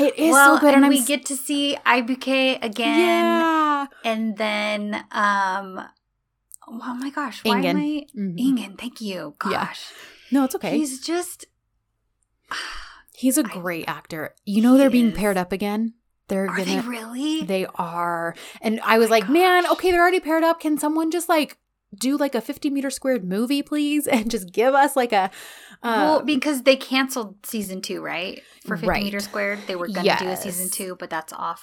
It 0.00 0.18
is 0.18 0.32
well, 0.32 0.56
so 0.56 0.60
good, 0.60 0.74
and, 0.74 0.84
and, 0.84 0.92
we 0.92 1.00
s- 1.00 1.06
get 1.06 1.26
to 1.26 1.36
see 1.36 1.76
IBK 1.86 2.58
again, 2.64 2.98
yeah. 2.98 3.86
and 4.02 4.36
then 4.36 4.94
um, 5.12 5.80
oh 6.66 6.94
my 6.94 7.10
gosh, 7.10 7.44
why 7.44 7.58
am 7.60 7.76
I 7.76 8.06
Mhm. 8.18 8.38
Engin? 8.38 8.78
Thank 8.78 9.00
you. 9.00 9.34
Yeah. 9.48 9.66
Gosh, 9.66 9.84
No, 10.32 10.44
it's 10.44 10.54
okay. 10.56 10.76
He's, 10.78 11.00
he's 13.14 13.38
a 13.38 13.44
I- 13.46 13.52
great 13.52 13.88
actor. 13.88 14.34
You 14.44 14.62
know 14.62 14.76
they're 14.76 14.90
He 14.90 15.00
being 15.00 15.12
is. 15.12 15.16
paired 15.18 15.36
up 15.36 15.52
again. 15.52 15.94
They're 16.28 16.44
are 16.44 16.56
gonna. 16.56 16.64
they 16.64 16.80
really? 16.80 17.42
They 17.42 17.66
are, 17.74 18.34
and 18.62 18.80
I 18.82 18.98
was 18.98 19.10
my 19.10 19.16
like, 19.18 19.28
man, 19.28 19.66
okay, 19.72 19.90
they're 19.90 20.00
already 20.00 20.20
paired 20.20 20.42
up. 20.42 20.58
Can 20.60 20.78
someone 20.78 21.10
just 21.10 21.28
like 21.28 21.58
do 21.98 22.16
like 22.16 22.34
a 22.34 22.40
50 22.40 22.70
meter 22.70 22.88
squared 22.90 23.24
movie, 23.24 23.62
please, 23.62 24.06
and 24.14 24.30
just 24.30 24.50
give 24.52 24.74
us 24.74 24.96
like 24.96 25.12
a. 25.12 25.30
well, 25.82 26.20
Uh, 26.20 26.22
because 26.22 26.62
they 26.62 26.76
canceled 26.76 27.44
season 27.44 27.82
two, 27.82 28.00
right? 28.00 28.42
For 28.66 28.76
fifty 28.76 28.88
Right. 28.88 29.04
meters 29.04 29.24
squared, 29.24 29.58
they 29.66 29.76
were 29.76 29.86
going 29.88 30.06
to 30.06 30.16
do 30.18 30.28
a 30.28 30.36
season 30.36 30.70
two, 30.70 30.96
but 30.98 31.10
that's 31.10 31.32
off. 31.34 31.62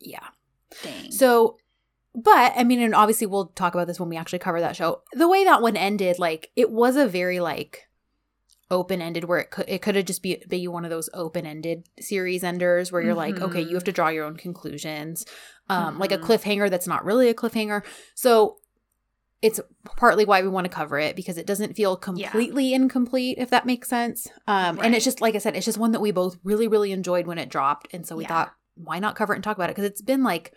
yeah. 0.00 0.28
Dang. 0.82 1.10
So, 1.10 1.58
but 2.14 2.52
I 2.56 2.62
mean, 2.64 2.80
and 2.80 2.94
obviously 2.94 3.26
we'll 3.26 3.46
talk 3.46 3.74
about 3.74 3.86
this 3.88 3.98
when 3.98 4.08
we 4.08 4.16
actually 4.16 4.38
cover 4.40 4.60
that 4.60 4.76
show. 4.76 5.02
The 5.12 5.28
way 5.28 5.44
that 5.44 5.62
one 5.62 5.76
ended, 5.76 6.18
like 6.20 6.50
it 6.56 6.70
was 6.70 6.94
a 6.96 7.06
very 7.08 7.40
like 7.40 7.88
open 8.74 9.00
ended 9.00 9.24
where 9.24 9.38
it 9.38 9.50
could 9.50 9.64
it 9.68 9.80
could 9.80 9.94
have 9.96 10.04
just 10.04 10.22
be 10.22 10.42
be 10.48 10.68
one 10.68 10.84
of 10.84 10.90
those 10.90 11.08
open 11.14 11.46
ended 11.46 11.88
series 12.00 12.44
enders 12.44 12.92
where 12.92 13.00
you're 13.02 13.14
like, 13.14 13.40
okay, 13.40 13.62
you 13.62 13.74
have 13.76 13.84
to 13.84 13.92
draw 13.92 14.08
your 14.08 14.24
own 14.26 14.36
conclusions, 14.36 15.24
um, 15.68 15.98
like 15.98 16.12
a 16.12 16.18
Mhm. 16.18 16.24
cliffhanger 16.26 16.68
that's 16.70 16.86
not 16.86 17.04
really 17.04 17.28
a 17.28 17.34
cliffhanger. 17.34 17.82
So. 18.14 18.58
It's 19.42 19.60
partly 19.84 20.24
why 20.24 20.40
we 20.40 20.48
want 20.48 20.64
to 20.64 20.72
cover 20.72 20.98
it 20.98 21.14
because 21.16 21.36
it 21.36 21.46
doesn't 21.46 21.74
feel 21.76 21.98
completely 21.98 22.72
incomplete, 22.72 23.36
if 23.38 23.50
that 23.50 23.66
makes 23.66 23.88
sense. 23.90 24.26
Um, 24.46 24.78
And 24.82 24.94
it's 24.94 25.04
just, 25.04 25.20
like 25.20 25.34
I 25.34 25.38
said, 25.38 25.54
it's 25.54 25.66
just 25.66 25.76
one 25.76 25.92
that 25.92 26.00
we 26.00 26.12
both 26.12 26.38
really, 26.44 26.66
really 26.66 26.92
enjoyed 26.92 27.26
when 27.26 27.36
it 27.36 27.50
dropped. 27.50 27.86
And 27.92 28.06
so 28.06 28.16
we 28.16 28.22
Yeah. 28.24 28.28
thought, 28.28 28.54
why 28.74 28.98
not 29.00 29.16
cover 29.16 29.34
it 29.34 29.36
and 29.36 29.44
talk 29.44 29.58
about 29.58 29.68
it? 29.68 29.76
Because 29.76 29.90
it's 29.90 30.00
been 30.00 30.22
like, 30.22 30.54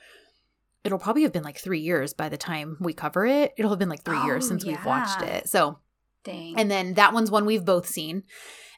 it'll 0.86 1.00
probably 1.00 1.24
have 1.24 1.34
been 1.34 1.44
like 1.44 1.58
three 1.58 1.82
years 1.82 2.14
by 2.14 2.30
the 2.30 2.38
time 2.38 2.78
we 2.80 2.94
cover 2.94 3.26
it. 3.26 3.52
It'll 3.58 3.72
have 3.72 3.80
been 3.80 3.90
like 3.90 4.04
three 4.06 4.22
years 4.22 4.46
Oh, 4.46 4.48
since 4.50 4.66
we've 4.66 4.86
watched 4.86 5.22
it. 5.22 5.50
So, 5.50 5.80
Dang. 6.28 6.54
and 6.58 6.70
then 6.70 6.94
that 6.94 7.14
one's 7.14 7.32
one 7.32 7.46
we've 7.46 7.66
both 7.66 7.88
seen. 7.88 8.24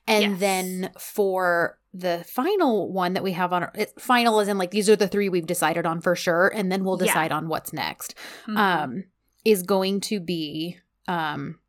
And 0.08 0.24
Yes. 0.32 0.40
then 0.40 0.92
for 0.98 1.78
the 1.94 2.24
final 2.28 2.92
one 2.92 3.14
that 3.14 3.24
we 3.24 3.34
have 3.34 3.52
on 3.52 3.64
our 3.64 3.72
it, 3.76 4.00
final, 4.00 4.40
as 4.40 4.48
in 4.48 4.58
like 4.58 4.72
these 4.72 4.90
are 4.90 4.96
the 4.96 5.08
three 5.08 5.28
we've 5.30 5.46
decided 5.46 5.86
on 5.86 6.02
for 6.02 6.16
sure. 6.16 6.48
And 6.56 6.72
then 6.72 6.84
we'll 6.84 6.98
Yeah. 7.00 7.08
decide 7.08 7.32
on 7.32 7.48
what's 7.48 7.74
next. 7.74 8.16
Mhm. 8.48 8.58
Um, 8.58 9.04
is 9.46 9.64
going 9.64 10.00
to 10.02 10.20
be 10.20 10.78
um, 11.08 11.60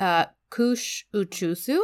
uh, 0.00 0.24
Kuş 0.50 1.04
Uçuşu, 1.14 1.78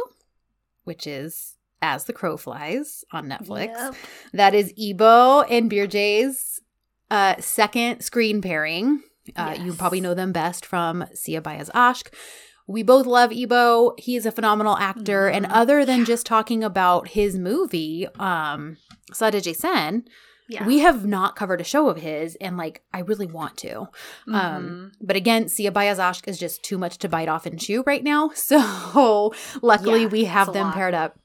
which 0.83 1.05
is 1.07 1.55
As 1.81 2.05
the 2.05 2.13
Crow 2.13 2.37
Flies 2.37 3.03
on 3.11 3.27
Netflix. 3.27 3.67
Yep. 3.67 3.95
That 4.33 4.53
is 4.55 4.73
Ebo 4.77 5.41
and 5.41 5.69
Birce's 5.69 6.59
uh, 7.11 7.35
second 7.39 8.01
screen 8.01 8.41
pairing. 8.41 9.03
Uh, 9.35 9.55
You 9.59 9.73
probably 9.73 10.01
know 10.01 10.13
them 10.13 10.31
best 10.31 10.65
from 10.65 11.05
Siyah 11.13 11.41
Beyaz 11.41 11.69
Aşk. 11.71 12.07
We 12.67 12.83
both 12.83 13.05
love 13.05 13.31
Ebo. 13.31 13.93
He 13.97 14.15
is 14.15 14.25
a 14.25 14.31
phenomenal 14.31 14.77
actor. 14.77 15.27
And 15.27 15.45
Mhm. 15.45 15.51
other 15.51 15.85
than 15.85 16.05
just 16.05 16.25
talking 16.25 16.63
about 16.63 17.09
his 17.09 17.37
movie, 17.37 18.07
um, 18.19 18.77
Sada 19.13 19.41
Sen, 19.53 20.05
Yeah. 20.47 20.65
we 20.65 20.79
have 20.79 21.05
not 21.05 21.35
covered 21.35 21.61
a 21.61 21.63
show 21.65 21.87
of 21.89 21.97
his. 21.97 22.35
And 22.41 22.57
like, 22.57 22.83
I 22.93 22.99
really 22.99 23.25
want 23.27 23.57
to. 23.57 23.87
Mhm. 24.27 24.35
Um, 24.35 24.91
but 25.01 25.15
again, 25.15 25.45
Siyah 25.45 25.71
Beyaz 25.71 25.97
Aşk 25.99 26.27
is 26.27 26.37
just 26.39 26.63
too 26.63 26.77
much 26.77 26.97
to 26.99 27.09
bite 27.09 27.29
off 27.29 27.45
and 27.45 27.59
chew 27.59 27.83
right 27.85 28.03
now. 28.03 28.31
So 28.35 29.33
luckily 29.61 30.01
Yeah, 30.03 30.07
we 30.07 30.25
have 30.25 30.53
them 30.53 30.67
lot. 30.67 30.75
paired 30.75 30.93
up 30.93 31.17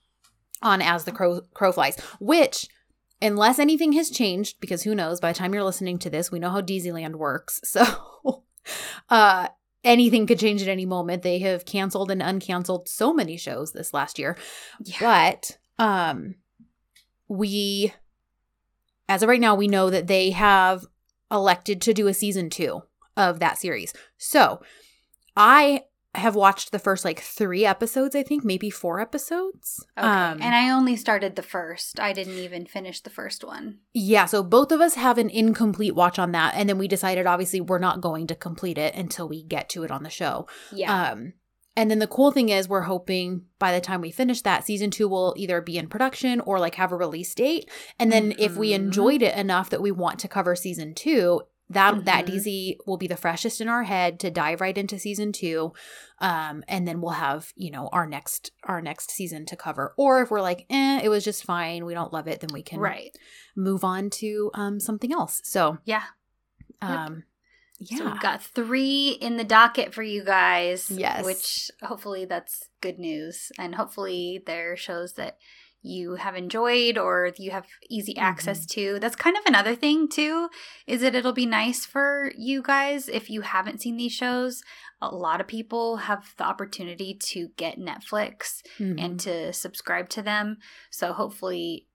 on 0.63 0.81
As 0.83 1.05
the 1.05 1.13
Crow, 1.13 1.41
Crow 1.55 1.73
Flies, 1.73 1.97
which, 2.19 2.69
unless 3.21 3.59
anything 3.59 3.93
has 3.93 4.11
changed, 4.11 4.61
because 4.61 4.83
who 4.83 4.95
knows, 4.95 5.21
by 5.21 5.33
the 5.33 5.39
time 5.39 5.55
you're 5.55 5.65
listening 5.65 5.99
to 6.01 6.11
this, 6.11 6.31
we 6.31 6.39
know 6.39 6.51
how 6.51 6.61
Disneyland 6.61 7.17
works. 7.17 7.61
So 7.77 8.43
uh, 9.09 9.49
anything 9.85 10.27
could 10.27 10.41
change 10.41 10.61
at 10.61 10.69
any 10.69 10.85
moment. 10.87 11.23
They 11.23 11.39
have 11.39 11.65
canceled 11.65 12.11
and 12.11 12.21
uncanceled 12.21 12.89
so 12.89 13.15
many 13.15 13.37
shows 13.37 13.73
this 13.73 13.95
last 13.95 14.19
year. 14.19 14.37
yeah. 14.83 14.97
But 15.01 15.59
um 15.79 16.37
we 17.29 17.93
as 19.09 19.23
of 19.23 19.29
right 19.29 19.41
now 19.41 19.55
we 19.55 19.69
know 19.69 19.91
that 19.91 20.07
they 20.07 20.31
have 20.31 20.87
elected 21.31 21.81
to 21.83 21.95
do 21.95 22.07
a 22.09 22.15
season 22.15 22.51
2 22.51 22.83
of 23.17 23.41
that 23.41 23.59
series. 23.59 23.93
So, 24.19 24.63
I 25.37 25.85
have 26.17 26.35
watched 26.35 26.73
the 26.73 26.79
first 26.79 27.05
like 27.05 27.21
3 27.21 27.65
episodes, 27.67 28.15
I 28.17 28.23
think, 28.23 28.45
maybe 28.45 28.71
4 28.71 29.01
episodes. 29.01 29.85
Okay. 29.99 30.07
Um 30.07 30.41
and 30.43 30.55
I 30.55 30.71
only 30.71 30.97
started 30.97 31.37
the 31.37 31.43
first. 31.43 31.99
I 32.01 32.13
didn't 32.13 32.39
even 32.39 32.67
finish 32.67 33.01
the 33.01 33.11
first 33.11 33.45
one. 33.45 33.79
yeah, 33.93 34.27
so 34.27 34.43
both 34.43 34.73
of 34.73 34.81
us 34.81 34.95
have 34.95 35.19
an 35.19 35.31
incomplete 35.31 35.95
watch 35.95 36.19
on 36.19 36.33
that 36.33 36.55
and 36.55 36.69
then 36.69 36.79
we 36.79 36.89
decided 36.89 37.27
obviously 37.27 37.61
we're 37.61 37.79
not 37.79 38.01
going 38.01 38.27
to 38.29 38.35
complete 38.35 38.79
it 38.79 38.95
until 38.95 39.29
we 39.29 39.43
get 39.43 39.69
to 39.71 39.83
it 39.85 39.91
on 39.91 40.03
the 40.03 40.11
show. 40.11 40.47
Yeah. 40.73 41.11
Um, 41.13 41.33
and 41.79 41.91
then 41.91 41.99
the 41.99 42.07
cool 42.07 42.33
thing 42.33 42.49
is, 42.49 42.71
we're 42.71 42.81
hoping 42.95 43.45
by 43.59 43.71
the 43.71 43.83
time 43.83 44.01
we 44.01 44.11
finish 44.11 44.41
that, 44.43 44.65
season 44.65 44.91
two 44.91 45.09
will 45.09 45.35
either 45.37 45.61
be 45.61 45.77
in 45.77 45.89
production 45.89 46.41
or 46.41 46.59
like 46.59 46.77
have 46.77 46.91
a 46.91 46.97
release 46.97 47.35
date. 47.35 47.71
And 47.99 48.11
then 48.11 48.33
if 48.39 48.57
we 48.57 48.71
Mhm. 48.71 48.77
enjoyed 48.77 49.21
it 49.21 49.37
enough 49.37 49.69
that 49.69 49.83
we 49.83 49.93
want 49.93 50.19
to 50.21 50.29
cover 50.29 50.57
season 50.57 50.95
two, 50.95 51.43
that 51.69 52.05
that 52.05 52.27
Mhm. 52.27 52.29
DZ 52.29 52.77
will 52.87 52.97
be 52.97 53.09
the 53.09 53.17
freshest 53.17 53.61
in 53.61 53.69
our 53.69 53.83
head 53.83 54.21
to 54.21 54.31
dive 54.31 54.61
right 54.61 54.77
into 54.79 54.99
season 54.99 55.33
two. 55.33 55.73
Um, 56.21 56.63
and 56.69 56.87
then 56.87 57.01
we'll 57.01 57.13
have 57.13 57.53
you 57.57 57.71
know 57.71 57.89
our 57.93 58.07
next 58.07 58.53
our 58.65 58.81
next 58.81 59.11
season 59.11 59.47
to 59.47 59.57
cover. 59.57 59.93
Or 59.97 60.23
if 60.23 60.31
we're 60.31 60.41
like, 60.43 60.67
eh, 60.71 61.01
it 61.03 61.09
was 61.09 61.25
just 61.25 61.45
fine, 61.45 61.85
we 61.85 61.95
don't 61.95 62.13
love 62.13 62.29
it, 62.29 62.41
then 62.41 62.51
we 62.53 62.63
can 62.63 62.79
right. 62.81 63.17
move 63.57 63.83
on 63.85 64.11
to 64.11 64.51
um 64.55 64.79
something 64.81 65.13
else. 65.13 65.41
So 65.45 65.79
Yeah. 65.85 66.05
um, 66.81 67.25
yeah. 67.79 67.99
So 67.99 68.05
we've 68.07 68.21
got 68.21 68.43
three 68.43 69.11
in 69.21 69.37
the 69.37 69.45
docket 69.45 69.93
for 69.93 70.03
you 70.03 70.25
guys. 70.25 70.91
Yes. 70.91 71.25
Which 71.25 71.71
hopefully 71.83 72.25
that's 72.25 72.69
good 72.81 72.99
news. 72.99 73.51
And 73.59 73.75
hopefully 73.75 74.43
they're 74.47 74.77
shows 74.77 75.15
that 75.15 75.37
you 75.87 76.17
have 76.17 76.35
enjoyed 76.37 76.99
or 76.99 77.33
you 77.39 77.51
have 77.53 77.67
easy 77.89 78.17
access 78.17 78.61
Mm-hmm. 78.67 78.95
to. 78.95 78.99
That's 79.01 79.17
kind 79.17 79.37
of 79.37 79.43
another 79.47 79.75
thing 79.75 80.09
too, 80.09 80.49
is 80.87 81.01
that 81.01 81.15
it'll 81.15 81.33
be 81.33 81.47
nice 81.47 81.85
for 81.87 82.33
you 82.37 82.63
guys 82.63 83.09
if 83.09 83.31
you 83.31 83.41
haven't 83.43 83.81
seen 83.81 83.97
these 83.97 84.13
shows. 84.13 84.63
A 85.01 85.15
lot 85.15 85.41
of 85.41 85.47
people 85.47 85.97
have 85.99 86.35
the 86.39 86.45
opportunity 86.45 87.15
to 87.31 87.49
get 87.57 87.79
Netflix 87.79 88.63
Mhm. 88.79 89.03
and 89.03 89.21
to 89.21 89.53
subscribe 89.53 90.09
to 90.11 90.23
them. 90.23 90.59
So 90.91 91.13
hopefully, 91.13 91.87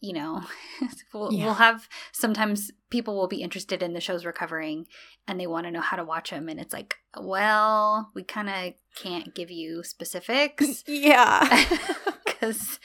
you 0.00 0.12
know, 0.14 0.42
we'll, 1.12 1.32
Yeah. 1.32 1.44
we'll 1.46 1.54
have 1.54 1.88
sometimes 2.12 2.70
people 2.90 3.16
will 3.16 3.28
be 3.28 3.42
interested 3.42 3.82
in 3.82 3.92
the 3.92 4.00
shows 4.00 4.24
we're 4.24 4.32
covering 4.32 4.86
and 5.26 5.38
they 5.38 5.46
want 5.46 5.66
to 5.66 5.70
know 5.70 5.80
how 5.82 5.96
to 5.96 6.04
watch 6.04 6.30
them. 6.30 6.48
And 6.48 6.58
it's 6.58 6.72
like, 6.72 6.96
well, 7.20 8.10
we 8.14 8.22
kind 8.24 8.48
of 8.48 8.74
can't 8.96 9.34
give 9.34 9.50
you 9.50 9.82
specifics 9.82 10.84
yeah. 10.88 11.66
because 12.24 12.78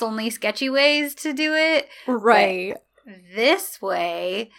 it's 0.00 0.08
only 0.08 0.30
sketchy 0.30 0.70
ways 0.70 1.14
to 1.16 1.32
do 1.34 1.54
it. 1.54 1.86
right. 2.06 2.74
This 3.34 3.82
way, 3.82 4.50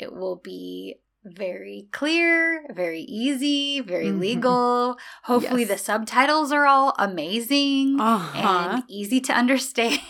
it 0.00 0.12
will 0.12 0.36
be 0.42 0.96
very 1.24 1.88
clear, 1.92 2.64
very 2.74 3.02
easy, 3.02 3.80
very 3.80 4.06
Mhm. 4.06 4.18
legal. 4.20 4.96
Hopefully, 5.24 5.62
Yes. 5.62 5.70
the 5.70 5.78
subtitles 5.78 6.50
are 6.52 6.66
all 6.66 6.94
amazing 6.98 8.00
Uh-huh. 8.00 8.38
and 8.74 8.82
easy 8.88 9.20
to 9.20 9.32
understand. 9.42 10.00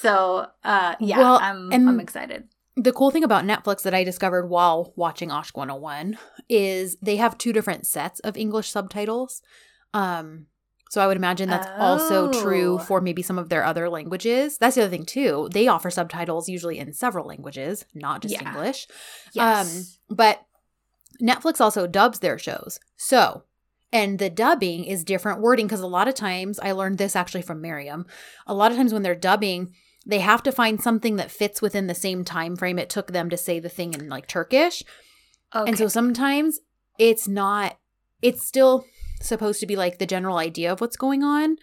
so, 0.00 0.46
uh, 0.64 0.94
yeah, 0.98 1.18
Well, 1.18 1.38
I'm 1.40 1.72
I'm 1.72 2.00
excited. 2.00 2.48
The 2.76 2.92
cool 2.92 3.10
thing 3.10 3.24
about 3.24 3.44
Netflix 3.44 3.82
that 3.82 3.94
I 3.94 4.02
discovered 4.04 4.48
while 4.48 4.92
watching 4.96 5.28
Aşk 5.28 5.54
101 5.56 6.18
is 6.48 6.96
they 7.02 7.16
have 7.16 7.36
two 7.38 7.52
different 7.52 7.86
sets 7.86 8.18
of 8.20 8.36
English 8.36 8.70
subtitles. 8.70 9.42
Um, 9.92 10.46
so 10.90 11.00
I 11.00 11.06
would 11.06 11.16
imagine 11.16 11.48
that's 11.48 11.68
also 11.78 12.30
true 12.30 12.74
Oh. 12.74 12.78
for 12.84 13.00
maybe 13.00 13.22
some 13.22 13.38
of 13.38 13.48
their 13.48 13.64
other 13.64 13.88
languages. 13.88 14.58
That's 14.58 14.74
the 14.76 14.82
other 14.82 14.90
thing 14.90 15.06
too. 15.06 15.48
They 15.52 15.66
offer 15.68 15.88
subtitles 15.90 16.48
usually 16.48 16.78
in 16.78 16.92
several 16.92 17.26
languages, 17.26 17.84
not 17.94 18.20
just 18.22 18.34
Yeah. 18.34 18.46
English. 18.52 18.86
Um, 18.90 19.32
yes. 19.32 19.98
But 20.10 20.42
Netflix 21.22 21.60
also 21.60 21.86
dubs 21.86 22.18
their 22.18 22.38
shows. 22.38 22.80
So, 22.96 23.44
and 23.92 24.18
the 24.18 24.30
dubbing 24.30 24.84
is 24.84 25.04
different 25.04 25.40
wording 25.40 25.66
because 25.66 25.80
a 25.80 25.86
lot 25.86 26.08
of 26.08 26.14
times, 26.14 26.58
I 26.60 26.72
learned 26.72 26.98
this 26.98 27.14
actually 27.16 27.42
from 27.42 27.60
Miriam. 27.60 28.06
A 28.46 28.54
lot 28.54 28.70
of 28.70 28.76
times 28.76 28.92
when 28.92 29.02
they're 29.02 29.14
dubbing, 29.14 29.72
they 30.06 30.20
have 30.20 30.42
to 30.44 30.52
find 30.52 30.80
something 30.82 31.16
that 31.16 31.30
fits 31.30 31.60
within 31.62 31.86
the 31.86 31.94
same 31.94 32.24
time 32.24 32.56
frame 32.56 32.78
it 32.78 32.88
took 32.90 33.12
them 33.12 33.28
to 33.30 33.36
say 33.36 33.60
the 33.60 33.68
thing 33.68 33.92
in 33.94 34.08
like 34.08 34.26
Turkish. 34.26 34.82
okay. 35.54 35.68
And 35.68 35.78
so 35.78 35.88
sometimes 35.88 36.58
it's 36.98 37.28
not, 37.28 37.78
it's 38.22 38.46
still 38.46 38.84
supposed 39.20 39.60
to 39.60 39.66
be 39.66 39.76
like 39.76 39.98
the 39.98 40.06
general 40.06 40.38
idea 40.38 40.72
of 40.72 40.80
what's 40.80 40.96
going 40.96 41.22
on, 41.22 41.56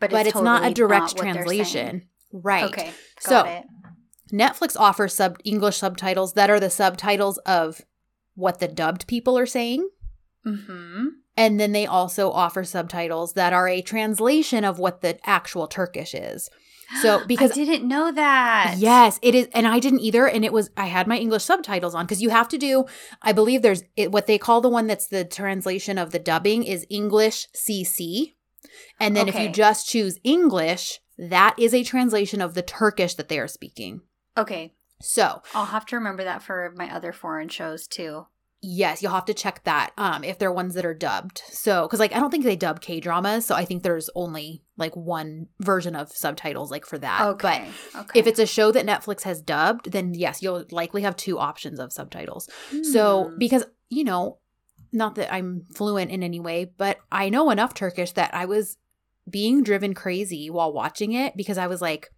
but 0.00 0.12
it's, 0.12 0.34
not 0.34 0.62
a 0.62 0.66
totally 0.68 0.74
direct 0.74 1.16
they're 1.16 1.32
translation. 1.32 2.08
Right. 2.32 2.64
Okay. 2.64 2.90
So- 3.20 3.44
it. 3.44 3.64
Netflix 4.32 4.74
offers 4.78 5.12
sub 5.12 5.38
English 5.44 5.76
subtitles 5.76 6.32
that 6.32 6.48
are 6.48 6.58
the 6.58 6.70
subtitles 6.70 7.36
of 7.38 7.82
what 8.34 8.60
the 8.60 8.68
dubbed 8.68 9.06
people 9.06 9.36
are 9.36 9.46
saying. 9.46 9.88
Mm-hmm. 10.46 11.06
And 11.36 11.60
then 11.60 11.72
they 11.72 11.86
also 11.86 12.30
offer 12.30 12.64
subtitles 12.64 13.34
that 13.34 13.52
are 13.52 13.68
a 13.68 13.82
translation 13.82 14.64
of 14.64 14.78
what 14.78 15.02
the 15.02 15.18
actual 15.28 15.66
Turkish 15.66 16.14
is. 16.14 16.48
So, 17.00 17.24
because- 17.26 17.52
I 17.52 17.54
didn't 17.64 17.88
know 17.88 18.12
that. 18.12 18.74
Yes, 18.78 19.18
it 19.22 19.34
is. 19.34 19.48
And 19.54 19.66
I 19.66 19.78
didn't 19.78 20.00
either. 20.00 20.28
And 20.28 20.44
it 20.44 20.52
was, 20.52 20.70
I 20.76 20.86
had 20.86 21.06
my 21.06 21.16
English 21.16 21.44
subtitles 21.44 21.94
on 21.94 22.04
because 22.04 22.20
you 22.20 22.30
have 22.30 22.48
to 22.48 22.58
do, 22.58 22.84
I 23.22 23.32
believe 23.32 23.62
there's 23.62 23.82
it, 23.96 24.12
what 24.12 24.26
they 24.26 24.38
call 24.38 24.60
the 24.60 24.68
one 24.68 24.86
that's 24.86 25.06
the 25.06 25.24
translation 25.24 25.98
of 25.98 26.10
the 26.10 26.18
dubbing 26.18 26.64
is 26.64 26.86
English 26.90 27.48
CC. 27.54 28.34
And 29.00 29.16
then 29.16 29.28
if 29.28 29.38
you 29.38 29.48
just 29.48 29.88
choose 29.88 30.18
English, 30.22 31.00
that 31.18 31.54
is 31.58 31.74
a 31.74 31.82
translation 31.82 32.40
of 32.40 32.54
the 32.54 32.62
Turkish 32.62 33.14
that 33.14 33.28
they 33.28 33.38
are 33.38 33.48
speaking. 33.48 34.00
Okay. 34.36 34.74
So, 35.00 35.42
I'll 35.54 35.66
have 35.66 35.84
to 35.86 35.96
remember 35.96 36.22
that 36.24 36.42
for 36.42 36.72
my 36.76 36.94
other 36.94 37.12
foreign 37.12 37.48
shows 37.48 37.86
too. 37.88 38.26
Yes, 38.62 39.02
you'll 39.02 39.12
have 39.12 39.24
to 39.24 39.34
check 39.34 39.62
that 39.64 39.90
um, 39.98 40.22
if 40.24 40.38
they're 40.38 40.52
ones 40.52 40.74
that 40.74 40.84
are 40.86 40.94
dubbed. 40.94 41.42
So, 41.50 41.82
because 41.82 41.98
like 42.00 42.14
I 42.14 42.20
don't 42.20 42.30
think 42.30 42.44
they 42.44 42.56
dub 42.56 42.80
K 42.80 43.00
dramas. 43.00 43.44
So 43.44 43.54
I 43.56 43.64
think 43.64 43.82
there's 43.82 44.08
only 44.14 44.62
like 44.76 44.94
one 44.96 45.48
version 45.60 45.96
of 45.96 46.12
subtitles 46.12 46.70
like 46.70 46.86
for 46.86 46.96
that. 46.98 47.18
But 47.20 47.32
Okay. 47.34 47.68
okay. 47.96 48.18
If 48.20 48.26
it's 48.26 48.38
a 48.38 48.46
show 48.46 48.70
that 48.72 48.86
Netflix 48.86 49.22
has 49.22 49.42
dubbed, 49.42 49.90
then 49.92 50.14
yes, 50.14 50.42
you'll 50.42 50.64
likely 50.70 51.02
have 51.02 51.16
two 51.16 51.38
options 51.38 51.78
of 51.80 51.92
subtitles. 51.92 52.48
So, 52.92 53.24
Hmm. 53.30 53.38
because, 53.38 53.64
you 53.90 54.04
know, 54.04 54.38
not 54.92 55.14
that 55.16 55.32
I'm 55.32 55.64
fluent 55.74 56.10
in 56.10 56.22
any 56.22 56.38
way, 56.38 56.64
but 56.76 56.98
I 57.10 57.28
know 57.30 57.50
enough 57.50 57.74
Turkish 57.74 58.12
that 58.12 58.34
I 58.34 58.44
was 58.44 58.76
being 59.28 59.62
driven 59.62 59.94
crazy 59.94 60.50
while 60.50 60.72
watching 60.72 61.12
it 61.12 61.36
because 61.36 61.58
I 61.58 61.66
was 61.66 61.80
like, 61.80 62.10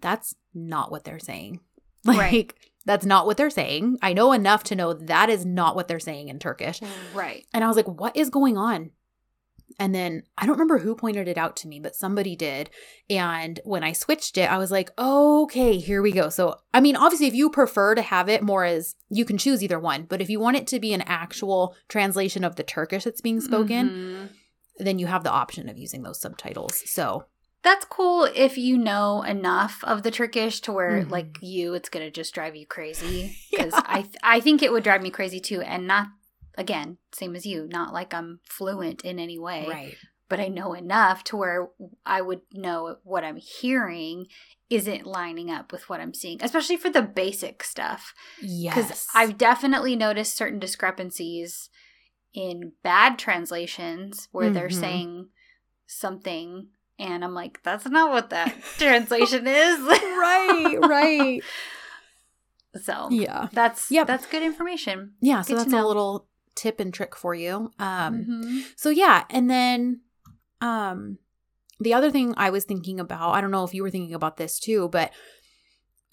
that's 0.00 0.34
not 0.54 0.90
what 0.90 1.04
they're 1.04 1.18
saying. 1.18 1.60
Like, 2.04 2.18
Right. 2.18 2.54
That's 2.86 3.04
not 3.04 3.26
what 3.26 3.36
they're 3.36 3.50
saying. 3.50 3.98
I 4.00 4.14
know 4.14 4.32
enough 4.32 4.62
to 4.64 4.74
know 4.74 4.94
that 4.94 5.28
is 5.28 5.44
not 5.44 5.76
what 5.76 5.88
they're 5.88 6.00
saying 6.00 6.28
in 6.30 6.38
Turkish. 6.38 6.80
right. 7.14 7.44
And 7.52 7.62
I 7.62 7.68
was 7.68 7.76
like, 7.76 7.86
what 7.88 8.16
is 8.16 8.30
going 8.30 8.56
on? 8.56 8.92
And 9.78 9.94
then 9.94 10.22
I 10.38 10.46
don't 10.46 10.54
remember 10.54 10.78
who 10.78 10.94
pointed 10.94 11.28
it 11.28 11.36
out 11.36 11.56
to 11.56 11.68
me, 11.68 11.80
but 11.80 11.94
somebody 11.96 12.34
did. 12.36 12.70
And 13.10 13.60
when 13.64 13.82
I 13.84 13.92
switched 13.92 14.38
it, 14.38 14.50
I 14.50 14.56
was 14.56 14.70
like, 14.70 14.90
okay, 14.98 15.76
here 15.78 16.00
we 16.00 16.12
go. 16.12 16.30
So, 16.30 16.54
I 16.72 16.80
mean, 16.80 16.96
obviously, 16.96 17.26
if 17.26 17.34
you 17.34 17.50
prefer 17.50 17.94
to 17.96 18.00
have 18.02 18.28
it 18.30 18.42
more 18.42 18.64
as 18.64 18.94
you 19.10 19.24
can 19.26 19.36
choose 19.36 19.62
either 19.62 19.78
one, 19.80 20.04
but 20.04 20.22
if 20.22 20.30
you 20.30 20.40
want 20.40 20.56
it 20.56 20.66
to 20.68 20.78
be 20.80 20.94
an 20.94 21.02
actual 21.02 21.74
translation 21.88 22.44
of 22.44 22.56
the 22.56 22.62
Turkish 22.62 23.04
that's 23.04 23.20
being 23.20 23.40
spoken, 23.40 23.88
Mhm. 23.90 24.28
then 24.78 24.98
you 24.98 25.08
have 25.08 25.24
the 25.24 25.30
option 25.32 25.68
of 25.68 25.76
using 25.76 26.04
those 26.04 26.20
subtitles. 26.20 26.82
So, 26.88 27.24
That's 27.66 27.84
cool 27.84 28.24
if 28.34 28.56
you 28.56 28.78
know 28.78 29.22
enough 29.22 29.82
of 29.82 30.02
the 30.04 30.10
Turkish 30.12 30.60
to 30.62 30.72
where, 30.72 31.02
Mhm. 31.02 31.10
like 31.10 31.38
you, 31.40 31.74
it's 31.74 31.88
gonna 31.88 32.10
just 32.12 32.32
drive 32.34 32.54
you 32.54 32.64
crazy. 32.66 33.36
Because 33.50 33.72
Yeah. 33.74 33.82
I, 33.86 34.02
th- 34.02 34.14
I 34.22 34.38
think 34.40 34.62
it 34.62 34.70
would 34.72 34.84
drive 34.84 35.02
me 35.02 35.10
crazy 35.10 35.40
too, 35.40 35.60
and 35.62 35.86
not 35.86 36.06
again, 36.56 36.98
same 37.12 37.34
as 37.36 37.44
you, 37.44 37.66
not 37.70 37.92
like 37.92 38.14
I'm 38.14 38.40
fluent 38.48 39.04
in 39.04 39.18
any 39.18 39.38
way. 39.38 39.66
right. 39.68 39.96
but 40.28 40.40
I 40.40 40.48
know 40.48 40.72
enough 40.74 41.22
to 41.24 41.36
where 41.36 41.68
I 42.04 42.20
would 42.20 42.40
know 42.52 42.96
what 43.04 43.22
I'm 43.24 43.36
hearing 43.36 44.26
isn't 44.68 45.06
lining 45.06 45.50
up 45.52 45.70
with 45.72 45.88
what 45.88 46.00
I'm 46.00 46.14
seeing, 46.14 46.42
especially 46.42 46.76
for 46.76 46.90
the 46.90 47.02
basic 47.02 47.62
stuff. 47.62 48.12
Yes, 48.42 48.74
because 48.74 49.06
I've 49.14 49.38
definitely 49.38 49.94
noticed 49.96 50.36
certain 50.36 50.58
discrepancies 50.58 51.68
in 52.34 52.72
bad 52.82 53.18
translations 53.20 54.28
where 54.32 54.50
they're 54.50 54.68
Mhm. 54.68 54.80
saying 54.80 55.28
something 55.86 56.68
and 56.98 57.24
I'm 57.24 57.34
like, 57.34 57.62
that's 57.62 57.86
not 57.86 58.10
what 58.10 58.30
that 58.30 58.54
translation 58.78 59.46
is. 59.46 59.78
right, 59.80 60.76
right. 60.80 61.42
so 62.82 63.08
Yeah. 63.10 63.48
that's 63.52 63.90
Yep. 63.90 64.06
that's 64.06 64.26
good 64.26 64.42
information. 64.42 65.12
Yeah, 65.20 65.42
so 65.42 65.54
Good 65.56 65.64
to 65.64 65.70
that's 65.70 65.82
a 65.82 65.86
little 65.86 66.26
tip 66.54 66.80
and 66.80 66.92
trick 66.92 67.14
for 67.16 67.34
you. 67.34 67.70
Um 67.78 68.24
Mhm. 68.24 68.62
so 68.76 68.90
yeah, 68.90 69.24
and 69.30 69.48
then 69.50 70.00
um 70.60 71.18
the 71.80 71.92
other 71.94 72.10
thing 72.10 72.32
I 72.36 72.48
was 72.50 72.64
thinking 72.64 72.98
about, 73.00 73.32
I 73.32 73.40
don't 73.42 73.50
know 73.50 73.64
if 73.64 73.74
you 73.74 73.82
were 73.82 73.90
thinking 73.90 74.14
about 74.14 74.36
this 74.38 74.58
too, 74.58 74.88
but 74.88 75.10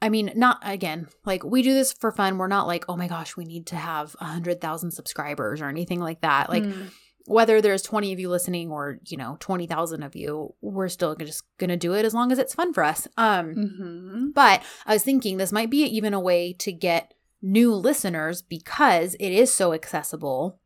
I 0.01 0.09
mean, 0.09 0.33
not 0.35 0.59
again, 0.63 1.07
like 1.25 1.45
we 1.45 1.61
do 1.61 1.73
this 1.73 1.93
for 1.93 2.11
fun. 2.11 2.37
We're 2.37 2.47
not 2.47 2.67
like, 2.67 2.83
oh 2.89 2.97
my 2.97 3.07
gosh, 3.07 3.37
we 3.37 3.45
need 3.45 3.67
to 3.67 3.77
have 3.77 4.15
a 4.19 4.25
hundred 4.25 4.59
thousand 4.59 4.91
subscribers 4.91 5.61
or 5.61 5.69
anything 5.69 6.01
like 6.01 6.19
that. 6.21 6.49
Like 6.49 6.63
Mm. 6.63 6.91
Whether 7.25 7.61
there's 7.61 7.81
20 7.81 8.11
of 8.13 8.19
you 8.19 8.29
listening 8.29 8.69
or, 8.71 8.99
you 9.05 9.15
know, 9.17 9.37
20,000 9.39 10.03
of 10.03 10.15
you, 10.15 10.53
we're 10.61 10.89
still 10.89 11.15
just 11.15 11.43
going 11.57 11.69
to 11.69 11.77
do 11.77 11.93
it 11.93 12.03
as 12.05 12.13
long 12.13 12.31
as 12.31 12.39
it's 12.39 12.53
fun 12.55 12.73
for 12.73 12.83
us. 12.83 13.07
Um 13.17 13.55
Mhm. 13.55 14.33
but 14.33 14.61
I 14.85 14.93
was 14.93 15.03
thinking 15.03 15.37
this 15.37 15.51
might 15.51 15.69
be 15.69 15.83
even 15.83 16.13
a 16.13 16.19
way 16.19 16.53
to 16.59 16.71
get 16.71 17.13
new 17.41 17.73
listeners 17.73 18.41
because 18.41 19.15
it 19.19 19.31
is 19.31 19.53
so 19.53 19.73
accessible 19.73 20.59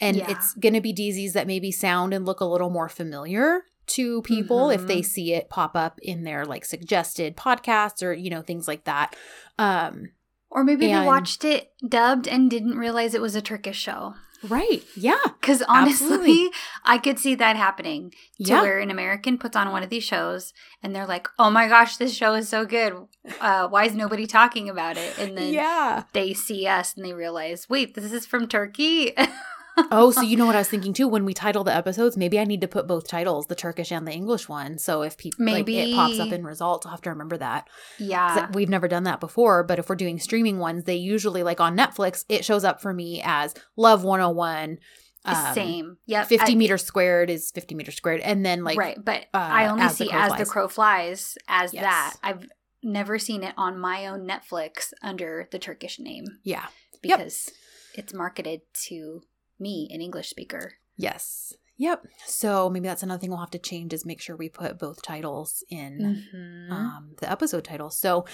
and 0.00 0.16
Yeah. 0.16 0.30
it's 0.30 0.54
going 0.54 0.74
to 0.74 0.80
be 0.80 0.92
DZs 0.92 1.32
that 1.32 1.46
maybe 1.46 1.72
sound 1.72 2.12
and 2.12 2.26
look 2.26 2.40
a 2.40 2.44
little 2.46 2.70
more 2.70 2.88
familiar 2.88 3.62
to 3.88 4.20
people 4.22 4.68
if 4.70 4.86
they 4.86 5.00
Mhm. 5.00 5.04
see 5.04 5.32
it 5.32 5.48
pop 5.48 5.76
up 5.76 5.98
in 6.02 6.24
their 6.24 6.44
like 6.44 6.64
suggested 6.64 7.36
podcasts 7.36 8.02
or 8.02 8.12
you 8.12 8.28
know 8.30 8.42
things 8.42 8.66
like 8.68 8.84
that. 8.84 9.14
Um 9.58 10.10
Or 10.50 10.62
maybe 10.64 10.90
And- 10.90 11.02
they 11.02 11.06
watched 11.06 11.44
it 11.44 11.72
dubbed 11.86 12.26
and 12.28 12.48
didn't 12.50 12.78
realize 12.78 13.14
it 13.14 13.20
was 13.20 13.34
a 13.34 13.42
Turkish 13.42 13.78
show. 13.78 14.14
Right. 14.48 14.82
Yeah. 14.96 15.18
Because 15.40 15.62
honestly, 15.62 16.06
Absolutely. 16.06 16.48
I 16.84 16.98
could 16.98 17.18
see 17.18 17.34
that 17.36 17.56
happening 17.56 18.10
to 18.10 18.16
Yeah. 18.38 18.62
where 18.62 18.78
an 18.78 18.90
American 18.90 19.38
puts 19.38 19.56
on 19.56 19.70
one 19.70 19.82
of 19.82 19.90
these 19.90 20.04
shows 20.04 20.52
and 20.82 20.94
they're 20.94 21.06
like, 21.06 21.28
oh 21.38 21.50
my 21.50 21.68
gosh, 21.68 21.96
this 21.96 22.14
show 22.14 22.34
is 22.34 22.48
so 22.48 22.64
good. 22.64 22.94
Uh, 23.40 23.68
why 23.68 23.84
is 23.84 23.94
nobody 23.94 24.26
talking 24.26 24.68
about 24.68 24.96
it? 24.96 25.18
And 25.18 25.36
then 25.36 25.52
yeah. 25.52 26.04
they 26.12 26.32
see 26.34 26.66
us 26.66 26.94
and 26.96 27.04
they 27.04 27.12
realize, 27.12 27.68
wait, 27.68 27.94
this 27.94 28.12
is 28.12 28.26
from 28.26 28.46
Turkey. 28.48 29.12
Oh, 29.90 30.10
so 30.10 30.22
you 30.22 30.36
know 30.36 30.46
what 30.46 30.54
I 30.54 30.60
was 30.60 30.68
thinking 30.68 30.92
too? 30.92 31.06
When 31.06 31.24
we 31.24 31.34
title 31.34 31.62
the 31.64 31.74
episodes, 31.74 32.16
maybe 32.16 32.38
I 32.38 32.44
need 32.44 32.60
to 32.62 32.68
put 32.68 32.86
both 32.86 33.06
titles, 33.06 33.46
the 33.46 33.54
Turkish 33.54 33.92
and 33.92 34.06
the 34.06 34.12
English 34.12 34.48
one. 34.48 34.78
So 34.78 35.02
if 35.02 35.16
people 35.18 35.44
maybe 35.44 35.78
it 35.78 35.94
pops 35.94 36.18
up 36.18 36.32
in 36.32 36.44
results, 36.44 36.86
I'll 36.86 36.92
have 36.92 37.02
to 37.02 37.10
remember 37.10 37.36
that. 37.38 37.68
yeah. 37.98 38.50
we've 38.52 38.68
never 38.68 38.88
done 38.88 39.02
that 39.04 39.20
before 39.20 39.62
but 39.64 39.78
if 39.78 39.88
we're 39.88 39.96
doing 39.96 40.18
streaming 40.18 40.58
ones 40.58 40.84
they 40.84 40.94
usually 40.96 41.42
like 41.42 41.60
on 41.60 41.76
netflix 41.76 42.24
it 42.28 42.44
shows 42.44 42.64
up 42.64 42.80
for 42.80 42.92
me 42.92 43.20
as 43.24 43.54
love 43.76 44.02
101 44.04 44.78
um, 45.24 45.54
Same. 45.54 45.96
Yeah. 46.06 46.24
50 46.24 46.52
I- 46.52 46.54
meters 46.54 46.84
squared 46.84 47.30
is 47.30 47.50
50 47.50 47.74
meters 47.74 47.96
squared 47.96 48.20
and 48.20 48.46
then 48.46 48.62
like 48.64 48.78
right. 48.78 48.96
But 49.02 49.22
uh, 49.34 49.38
I 49.38 49.66
only 49.66 49.82
the 49.84 49.88
see 49.90 50.08
Crow 50.08 50.18
As 50.20 50.28
Flies. 50.28 50.38
the 50.38 50.46
Crow 50.52 50.68
Flies 50.68 51.38
as 51.48 51.74
Yes. 51.74 51.82
that. 51.82 52.14
I've 52.22 52.46
never 52.82 53.18
seen 53.18 53.42
it 53.42 53.54
on 53.56 53.78
my 53.78 54.06
own 54.06 54.26
Netflix 54.28 54.92
under 55.02 55.48
the 55.50 55.58
Turkish 55.58 55.98
name 55.98 56.24
yeah 56.44 56.66
Yep. 57.02 57.18
because 57.18 57.50
it's 57.94 58.14
marketed 58.14 58.60
to 58.86 59.22
me, 59.58 59.88
an 59.92 60.00
English 60.00 60.28
speaker. 60.30 60.72
yes 60.96 61.52
yep 61.78 62.06
so 62.26 62.70
maybe 62.70 62.88
that's 62.88 63.02
another 63.02 63.20
thing 63.20 63.28
we'll 63.30 63.38
have 63.46 63.50
to 63.50 63.58
change 63.58 63.92
is 63.92 64.06
make 64.06 64.18
sure 64.22 64.34
we 64.34 64.48
put 64.48 64.78
both 64.78 65.02
titles 65.02 65.62
in 65.68 65.92
Mhm. 66.34 66.70
um, 66.72 67.10
the 67.20 67.30
episode 67.30 67.64
titles 67.64 67.98
so 67.98 68.24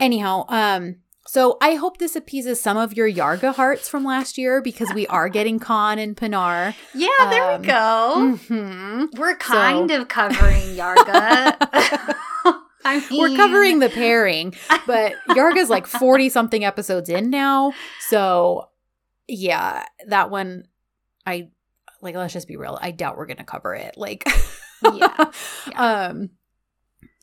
anyhow 0.00 0.44
um 0.48 0.96
so 1.28 1.58
I 1.60 1.74
hope 1.74 1.98
this 1.98 2.14
appeases 2.16 2.60
some 2.60 2.76
of 2.78 2.96
your 2.96 3.08
Yargı 3.10 3.52
hearts 3.56 3.88
from 3.88 4.04
last 4.04 4.38
year 4.38 4.62
because 4.62 4.94
we 4.94 5.06
are 5.08 5.28
getting 5.28 5.58
Kaan 5.58 5.98
and 5.98 6.16
Pinar. 6.16 6.74
yeah, 6.94 7.08
there 7.30 7.50
um, 7.50 7.60
we 7.60 7.66
go. 7.66 8.36
hmm 8.46 9.04
We're 9.20 9.34
kind 9.36 9.90
of 9.90 10.06
covering 10.08 10.62
Yargı. 10.80 11.56
I 12.84 13.04
mean, 13.10 13.20
We're 13.20 13.36
covering 13.36 13.80
the 13.80 13.88
pairing, 13.88 14.54
but 14.86 15.14
Yargı's 15.30 15.68
like 15.68 15.86
40 15.88 16.28
something 16.28 16.64
episodes 16.64 17.08
in 17.08 17.30
now. 17.30 17.72
So, 18.08 18.68
yeah, 19.28 19.84
that 20.08 20.30
one, 20.30 20.64
I 21.26 21.48
like, 22.02 22.14
let's 22.14 22.32
just 22.34 22.48
be 22.48 22.56
real. 22.56 22.78
I 22.80 22.90
doubt 22.90 23.16
we're 23.16 23.26
going 23.26 23.36
to 23.38 23.44
cover 23.44 23.74
it. 23.74 23.96
Like, 23.96 24.24
Yeah, 24.82 25.30
Um, 25.74 26.30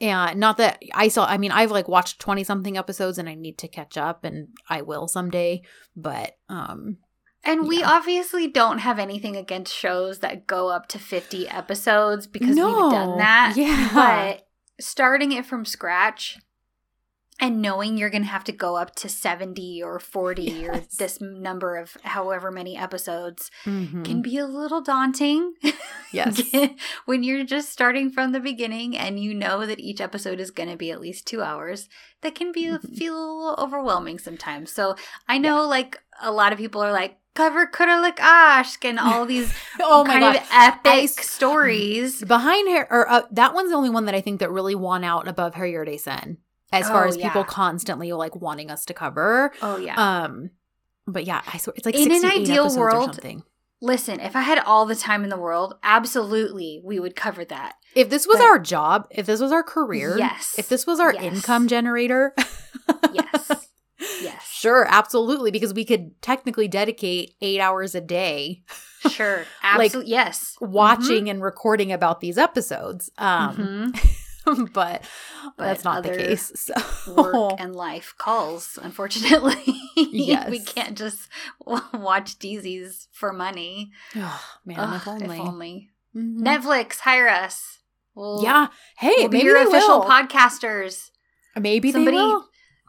and 0.02 0.40
not 0.40 0.58
that 0.58 0.82
I 0.94 1.08
saw, 1.08 1.26
I 1.26 1.38
mean, 1.38 1.52
I've 1.52 1.72
like 1.72 1.88
watched 1.88 2.20
20 2.20 2.44
something 2.44 2.78
episodes 2.78 3.18
and 3.18 3.30
I 3.30 3.36
need 3.36 3.58
to 3.60 3.68
catch 3.68 3.98
up 3.98 4.24
and 4.26 4.48
I 4.70 4.82
will 4.82 5.08
someday. 5.08 5.62
But, 5.96 6.36
um, 6.50 6.98
And 7.44 7.68
we 7.68 7.80
Yeah. 7.80 7.92
obviously 7.92 8.48
don't 8.48 8.80
have 8.80 9.00
anything 9.00 9.36
against 9.38 9.74
shows 9.74 10.20
that 10.20 10.48
go 10.48 10.70
up 10.70 10.88
to 10.90 11.00
50 11.00 11.48
episodes 11.48 12.26
because 12.28 12.56
No. 12.58 12.66
we've 12.68 12.92
done 12.92 13.18
that. 13.20 13.54
Yeah. 13.56 13.90
But 13.94 14.48
starting 14.82 15.32
it 15.32 15.46
from 15.46 15.64
scratch 15.66 16.40
and 17.44 17.62
knowing 17.62 17.98
you're 17.98 18.10
going 18.10 18.24
to 18.24 18.30
have 18.30 18.46
to 18.46 18.54
go 18.54 18.78
up 18.78 18.96
to 18.96 19.10
70 19.10 19.84
or 19.84 20.00
40 20.00 20.66
or 20.70 20.80
this 20.98 21.20
number 21.20 21.76
of 21.76 21.98
however 22.04 22.52
many 22.52 22.78
episodes 22.78 23.52
mhm. 23.66 24.06
can 24.06 24.22
be 24.22 24.38
a 24.38 24.46
little 24.48 24.80
daunting. 24.80 25.54
yes. 26.14 26.42
when 27.06 27.22
you're 27.22 27.44
just 27.44 27.70
starting 27.70 28.10
from 28.10 28.32
the 28.32 28.40
beginning 28.40 28.98
and 28.98 29.20
you 29.20 29.34
know 29.34 29.66
that 29.66 29.82
each 29.82 30.00
episode 30.00 30.40
is 30.40 30.52
going 30.52 30.70
to 30.70 30.78
be 30.78 30.90
at 30.90 31.02
least 31.02 31.28
two 31.28 31.42
hours, 31.42 31.90
that 32.22 32.34
can 32.34 32.54
be 32.54 32.64
Mhm. 32.64 32.98
feel 32.98 33.14
a 33.14 33.28
little 33.28 33.56
overwhelming 33.60 34.20
sometimes. 34.20 34.72
So 34.72 34.96
I 35.28 35.38
know 35.38 35.68
like 35.68 36.02
a 36.22 36.32
lot 36.32 36.54
of 36.54 36.58
people 36.60 36.82
are 36.82 36.94
like 36.94 37.18
cover 37.36 37.68
Kiralık 37.68 38.18
Aşk 38.20 38.86
and 38.86 39.00
all 39.00 39.26
these 39.34 39.54
oh 39.82 40.06
my 40.06 40.14
kind 40.14 40.24
god. 40.24 40.36
of 40.38 40.44
epic 40.52 40.92
I 40.94 41.06
stories. 41.08 42.24
Behind 42.24 42.70
her, 42.70 42.88
or 42.90 43.10
uh, 43.10 43.24
that 43.32 43.54
one's 43.54 43.72
the 43.72 43.76
only 43.76 43.90
one 43.90 44.06
that 44.06 44.16
I 44.16 44.22
think 44.22 44.40
that 44.40 44.52
really 44.52 44.76
won 44.76 45.04
out 45.04 45.28
above 45.28 45.56
Her 45.56 45.66
Yerde 45.66 46.00
Sen, 46.00 46.38
as 46.74 46.88
far 46.90 47.06
Oh, 47.06 47.08
as 47.10 47.18
people 47.18 47.44
constantly 47.44 48.12
like 48.14 48.36
wanting 48.36 48.70
us 48.72 48.86
to 48.86 48.94
cover. 48.94 49.52
Oh 49.62 49.78
yeah. 49.78 49.96
Um, 49.96 50.50
but 51.08 51.26
yeah, 51.26 51.42
I 51.52 51.58
swear 51.58 51.74
it's 51.78 51.86
like 51.86 51.96
In 51.96 52.12
an 52.12 52.26
ideal 52.26 52.76
world- 52.76 53.20
Listen, 53.82 54.22
if 54.22 54.34
I 54.36 54.42
had 54.42 54.60
all 54.60 54.86
the 54.86 54.96
time 54.96 55.26
in 55.26 55.30
the 55.30 55.38
world, 55.38 55.76
absolutely 55.84 56.82
we 56.86 57.00
would 57.02 57.16
cover 57.18 57.44
that. 57.46 57.76
If 57.96 58.10
this 58.10 58.26
was 58.26 58.38
But- 58.38 58.46
our 58.46 58.58
job, 58.60 59.08
if 59.12 59.26
this 59.26 59.42
was 59.42 59.52
our 59.52 59.64
career, 59.64 60.16
Yes. 60.18 60.56
if 60.58 60.70
this 60.70 60.88
was 60.88 61.00
our 61.02 61.14
Yes. 61.14 61.22
income 61.24 61.68
generator, 61.68 62.34
Yes. 63.14 63.68
yes. 64.22 64.48
sure, 64.50 64.86
absolutely, 64.90 65.52
because 65.52 65.74
we 65.74 65.84
could 65.84 66.20
technically 66.22 66.70
dedicate 66.70 67.36
eight 67.42 67.60
hours 67.60 67.94
a 67.94 68.02
day 68.02 68.64
Sure. 69.10 69.40
Like, 69.78 69.88
Absolutely. 69.88 70.12
yes. 70.12 70.56
watching 70.62 71.30
and 71.30 71.44
recording 71.44 71.92
about 71.92 72.22
these 72.22 72.38
episodes. 72.38 73.12
Um, 73.18 73.92
Mhm. 73.94 74.10
but, 74.46 74.68
But 75.58 75.66
that's 75.66 75.84
not 75.84 76.04
the 76.04 76.10
case. 76.10 76.52
So 77.06 77.14
work 77.14 77.54
and 77.60 77.76
life 77.76 78.14
calls, 78.18 78.78
unfortunately. 78.82 79.56
Yes. 79.96 80.50
we 80.50 80.60
can't 80.60 80.98
just 80.98 81.30
watch 81.66 82.40
DZs 82.40 83.08
for 83.12 83.32
money. 83.34 83.92
Oh, 84.16 84.42
man, 84.66 84.80
Ugh, 84.80 84.96
if 84.96 85.08
only. 85.08 85.36
If 85.36 85.42
only. 85.42 85.90
Mhm. 86.16 86.40
Netflix, 86.40 87.00
hire 87.00 87.28
us. 87.28 87.80
We'll, 88.16 88.42
Yeah. 88.44 88.68
Hey, 88.98 89.14
we'll 89.18 89.30
be 89.30 89.38
maybe 89.40 89.48
your 89.50 89.68
official 89.68 90.00
will. 90.02 90.06
podcasters. 90.08 91.10
maybe 91.60 91.92
Somebody-. 91.92 92.46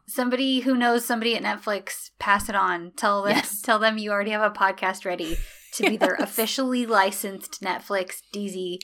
Somebody 0.07 0.61
who 0.61 0.75
knows 0.77 1.03
somebody 1.05 1.35
at 1.35 1.43
Netflix, 1.43 2.11
pass 2.19 2.51
it 2.51 2.55
on. 2.55 2.93
Tell 2.95 3.23
them, 3.23 3.37
Yes. 3.37 3.63
tell 3.63 3.79
them 3.79 3.97
you 3.97 4.11
already 4.11 4.33
have 4.33 4.43
a 4.43 4.51
podcast 4.55 5.07
ready 5.07 5.39
to 5.75 5.89
be 5.89 5.97
their 5.97 6.15
officially 6.17 6.85
licensed 6.85 7.63
Netflix 7.63 8.17
DZ 8.35 8.79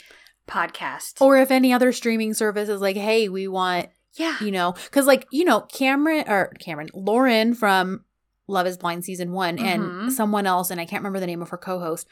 podcast. 0.50 1.20
Or 1.20 1.38
if 1.38 1.50
any 1.50 1.72
other 1.72 1.92
streaming 1.92 2.34
service 2.34 2.68
is 2.68 2.80
like, 2.80 2.96
hey, 2.96 3.28
we 3.28 3.48
want 3.48 3.88
yeah, 4.14 4.36
you 4.40 4.50
know 4.50 4.72
because 4.72 5.06
like 5.06 5.26
you 5.30 5.44
know 5.44 5.60
cameron 5.60 6.24
or 6.26 6.52
cameron 6.58 6.88
lauren 6.92 7.54
from 7.54 8.04
love 8.48 8.66
is 8.66 8.76
blind 8.76 9.04
season 9.04 9.30
one 9.30 9.56
Mhm. 9.56 9.64
and 10.02 10.12
someone 10.12 10.46
else 10.46 10.72
and 10.72 10.80
i 10.80 10.84
can't 10.84 11.00
remember 11.00 11.20
the 11.20 11.28
name 11.28 11.40
of 11.42 11.50
her 11.50 11.56
co-host 11.56 12.08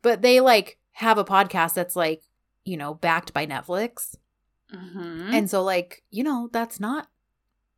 but 0.00 0.22
they 0.22 0.40
like 0.40 0.78
have 0.92 1.18
a 1.18 1.24
podcast 1.24 1.74
that's 1.74 1.94
like 1.94 2.22
you 2.64 2.78
know 2.78 2.94
backed 2.94 3.34
by 3.34 3.46
netflix 3.46 4.16
Mhm. 4.74 5.34
and 5.34 5.50
so 5.50 5.62
like 5.62 6.02
you 6.10 6.24
know 6.24 6.48
that's 6.50 6.80
not 6.80 7.08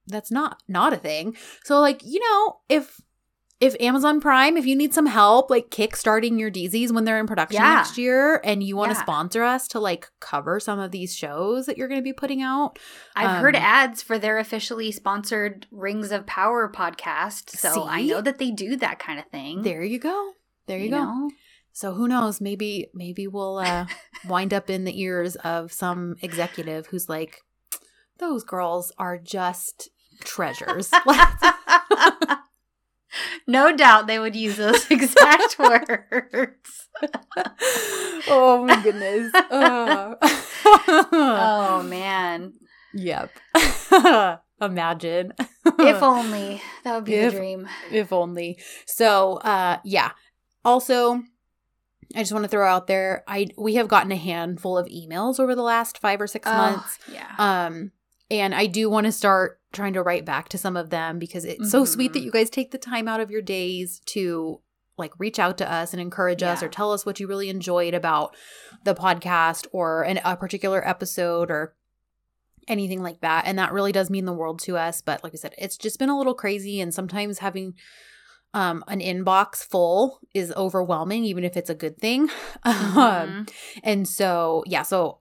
that's 0.07 0.31
not 0.31 0.63
not 0.69 0.93
a 0.93 0.97
thing 0.97 1.37
so 1.65 1.81
like 1.81 2.03
you 2.05 2.21
know 2.21 2.61
if 2.69 3.01
if 3.59 3.75
amazon 3.81 4.21
prime 4.21 4.57
if 4.59 4.67
you 4.67 4.77
need 4.77 4.93
some 4.93 5.07
help 5.07 5.49
like 5.51 5.71
kickstarting 5.71 6.39
your 6.39 6.51
dzs 6.51 6.93
when 6.93 7.05
they're 7.05 7.19
in 7.19 7.27
production 7.27 7.61
Yeah. 7.63 7.77
next 7.77 7.97
year 7.97 8.41
and 8.45 8.63
you 8.63 8.77
want 8.77 8.91
to 8.93 8.97
Yeah. 8.99 9.03
sponsor 9.03 9.43
us 9.43 9.67
to 9.69 9.81
like 9.81 10.09
cover 10.21 10.61
some 10.61 10.79
of 10.79 10.91
these 10.91 11.15
shows 11.17 11.65
that 11.67 11.79
you're 11.79 11.89
going 11.89 12.01
to 12.01 12.05
be 12.05 12.13
putting 12.13 12.43
out 12.43 12.79
I've 13.15 13.41
heard 13.41 13.57
um, 13.57 13.63
ads 13.63 14.03
for 14.03 14.19
their 14.19 14.39
officially 14.39 14.93
sponsored 14.93 15.67
Rings 15.71 16.13
of 16.13 16.27
Power 16.27 16.71
podcast, 16.71 17.51
so 17.57 17.85
I 17.85 18.03
know 18.03 18.21
that 18.21 18.39
they 18.39 18.51
do 18.51 18.77
that 18.77 18.99
kind 18.99 19.19
of 19.19 19.25
thing. 19.29 19.63
there 19.63 19.83
you 19.83 19.99
go 19.99 20.33
there 20.67 20.79
you, 20.79 20.91
go 20.91 20.97
know? 21.03 21.31
So 21.73 21.93
who 21.95 22.09
knows? 22.09 22.41
Maybe 22.41 22.89
maybe 22.95 23.27
we'll 23.27 23.59
uh, 23.59 23.87
wind 24.29 24.53
up 24.55 24.69
in 24.71 24.85
the 24.85 24.99
ears 25.01 25.37
of 25.37 25.73
some 25.73 26.17
executive 26.23 26.87
who's 26.87 27.07
like, 27.09 27.41
"Those 28.19 28.45
girls 28.45 28.93
are 28.99 29.19
just 29.19 29.91
treasures." 30.25 30.91
no 33.47 33.77
doubt 33.77 34.07
they 34.07 34.19
would 34.19 34.37
use 34.37 34.57
those 34.57 34.91
exact 34.91 35.59
words. 35.59 36.89
oh 38.29 38.65
my 38.67 38.83
goodness. 38.83 39.33
Uh. 39.51 40.15
oh 41.13 41.83
man. 41.89 42.53
Yep. 42.95 43.31
Imagine. 44.61 45.33
if 45.79 46.03
only. 46.03 46.63
That 46.85 46.95
would 46.97 47.05
be 47.05 47.15
If- 47.15 47.33
the 47.33 47.39
dream. 47.39 47.69
if 47.93 48.13
only. 48.13 48.59
So, 48.87 49.35
uh 49.37 49.79
yeah. 49.85 50.11
Also, 50.65 51.23
I 52.15 52.21
just 52.21 52.33
want 52.33 52.45
to 52.45 52.49
throw 52.49 52.67
out 52.69 52.87
there 52.87 53.23
I 53.29 53.49
we 53.57 53.75
have 53.77 53.89
gotten 53.89 54.11
a 54.13 54.17
handful 54.17 54.77
of 54.79 54.87
emails 54.87 55.39
over 55.39 55.55
the 55.55 55.63
last 55.63 55.99
5 55.99 56.21
or 56.23 56.27
6 56.27 56.47
Oh, 56.49 56.53
months. 56.57 56.99
yeah. 57.13 57.35
Um 57.39 57.93
and 58.31 58.55
I 58.55 58.67
do 58.67 58.89
want 58.91 59.07
to 59.07 59.13
start 59.13 59.61
trying 59.73 59.93
to 59.95 60.03
write 60.03 60.25
back 60.25 60.49
to 60.51 60.59
some 60.59 60.77
of 60.77 60.91
them 60.91 61.19
because 61.19 61.45
it's 61.45 61.71
so 61.71 61.85
sweet 61.85 62.13
that 62.15 62.21
Mhm. 62.21 62.25
you 62.25 62.31
guys 62.31 62.51
take 62.51 62.71
the 62.71 62.79
time 62.79 63.09
out 63.09 63.21
of 63.21 63.31
your 63.31 63.43
days 63.43 64.01
to 64.07 64.61
like 64.99 65.13
reach 65.19 65.39
out 65.39 65.59
to 65.59 65.71
us 65.71 65.93
and 65.93 66.01
encourage 66.01 66.43
us 66.43 66.63
or 66.63 66.69
tell 66.69 66.91
us 66.93 67.05
what 67.05 67.21
you 67.21 67.27
really 67.27 67.51
enjoyed 67.51 67.93
about 67.93 68.35
the 68.85 68.95
podcast 68.95 69.67
or 69.71 70.03
an, 70.03 70.19
a 70.25 70.37
particular 70.37 70.87
episode 70.89 71.51
or 71.51 71.75
anything 72.67 73.03
like 73.03 73.21
that. 73.21 73.45
And 73.47 73.59
that 73.59 73.73
really 73.73 73.93
does 73.93 74.09
mean 74.11 74.25
the 74.25 74.33
world 74.33 74.59
to 74.61 74.77
us. 74.79 75.03
But 75.03 75.23
like 75.23 75.35
I 75.35 75.37
said, 75.37 75.55
it's 75.59 75.77
just 75.77 75.99
been 75.99 76.09
a 76.09 76.17
little 76.17 76.35
crazy. 76.35 76.81
And 76.81 76.93
sometimes 76.95 77.39
having 77.41 77.75
um, 78.55 78.83
an 78.89 79.01
inbox 79.01 79.57
full 79.57 80.21
is 80.33 80.51
overwhelming, 80.57 81.25
even 81.25 81.45
if 81.45 81.57
it's 81.59 81.69
a 81.71 81.75
good 81.75 81.99
thing. 81.99 82.31
Um, 82.65 82.73
Mhm. 83.47 83.51
and 83.85 84.09
so, 84.09 84.65
yeah, 84.67 84.83
so 84.83 85.19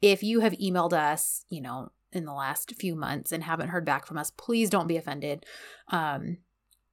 if 0.00 0.22
you 0.22 0.40
have 0.40 0.52
emailed 0.54 0.94
us, 0.94 1.44
you 1.50 1.60
know, 1.60 1.90
in 2.12 2.24
the 2.24 2.32
last 2.32 2.74
few 2.78 2.94
months 2.94 3.32
and 3.32 3.44
haven't 3.44 3.68
heard 3.68 3.84
back 3.84 4.06
from 4.06 4.18
us, 4.18 4.30
please 4.30 4.70
don't 4.70 4.86
be 4.86 4.96
offended. 4.96 5.44
Um, 5.88 6.38